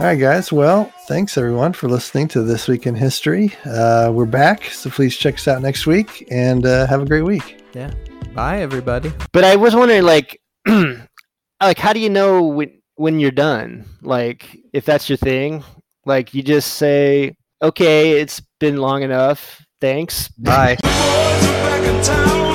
All 0.00 0.06
right, 0.06 0.18
guys. 0.18 0.50
Well, 0.50 0.90
thanks 1.08 1.36
everyone 1.36 1.74
for 1.74 1.86
listening 1.86 2.26
to 2.28 2.40
This 2.40 2.68
Week 2.68 2.86
in 2.86 2.94
History. 2.94 3.54
Uh, 3.66 4.10
we're 4.10 4.24
back, 4.24 4.64
so 4.64 4.88
please 4.88 5.14
check 5.14 5.34
us 5.34 5.46
out 5.46 5.60
next 5.60 5.86
week 5.86 6.26
and 6.30 6.64
uh, 6.64 6.86
have 6.86 7.02
a 7.02 7.04
great 7.04 7.20
week. 7.20 7.62
Yeah. 7.74 7.92
Bye, 8.32 8.62
everybody. 8.62 9.12
But 9.34 9.44
I 9.44 9.56
was 9.56 9.76
wondering, 9.76 10.04
like, 10.04 10.40
like 10.66 11.76
how 11.76 11.92
do 11.92 12.00
you 12.00 12.08
know 12.08 12.44
when 12.44 12.80
when 12.94 13.20
you're 13.20 13.30
done? 13.30 13.84
Like, 14.00 14.56
if 14.72 14.86
that's 14.86 15.10
your 15.10 15.18
thing, 15.18 15.62
like 16.06 16.32
you 16.32 16.42
just 16.42 16.76
say, 16.76 17.36
"Okay, 17.60 18.22
it's 18.22 18.40
been 18.58 18.78
long 18.78 19.02
enough. 19.02 19.62
Thanks." 19.82 20.28
Bye. 20.28 20.78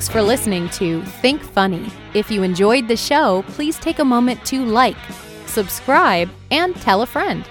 Thanks 0.00 0.14
for 0.14 0.22
listening 0.22 0.70
to 0.70 1.02
Think 1.20 1.42
Funny. 1.42 1.86
If 2.14 2.30
you 2.30 2.42
enjoyed 2.42 2.88
the 2.88 2.96
show, 2.96 3.44
please 3.48 3.78
take 3.78 3.98
a 3.98 4.04
moment 4.04 4.42
to 4.46 4.64
like, 4.64 4.96
subscribe, 5.44 6.30
and 6.50 6.74
tell 6.76 7.02
a 7.02 7.06
friend. 7.06 7.46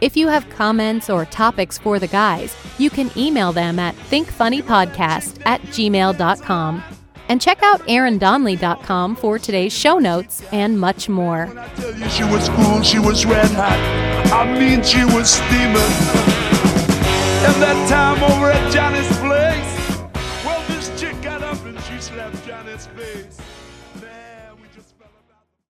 If 0.00 0.16
you 0.16 0.28
have 0.28 0.48
comments 0.48 1.10
or 1.10 1.26
topics 1.26 1.76
for 1.76 1.98
the 1.98 2.06
guys, 2.06 2.56
you 2.78 2.88
can 2.88 3.10
email 3.18 3.52
them 3.52 3.78
at 3.78 3.94
thinkfunnypodcast 3.94 5.42
at 5.44 5.60
gmail.com. 5.60 6.82
And 7.28 7.38
check 7.38 7.62
out 7.62 7.80
aarondonley.com 7.80 9.16
for 9.16 9.38
today's 9.38 9.74
show 9.74 9.98
notes 9.98 10.42
and 10.52 10.80
much 10.80 11.10
more. 11.10 11.48
When 11.48 11.58
I 11.58 11.68
tell 11.74 11.94
you 11.94 12.08
she 12.08 12.24
was 12.24 12.48
cool, 12.48 12.80
she 12.80 12.98
was 12.98 13.26
red 13.26 13.50
hot. 13.50 14.32
I 14.32 14.58
mean, 14.58 14.82
she 14.82 15.04
was 15.04 15.32
steaming. 15.32 15.76
And 17.44 17.62
that 17.62 17.88
time 17.90 18.24
over 18.24 18.50
at 18.50 18.72
Johnny's 18.72 19.06
place, 19.18 19.69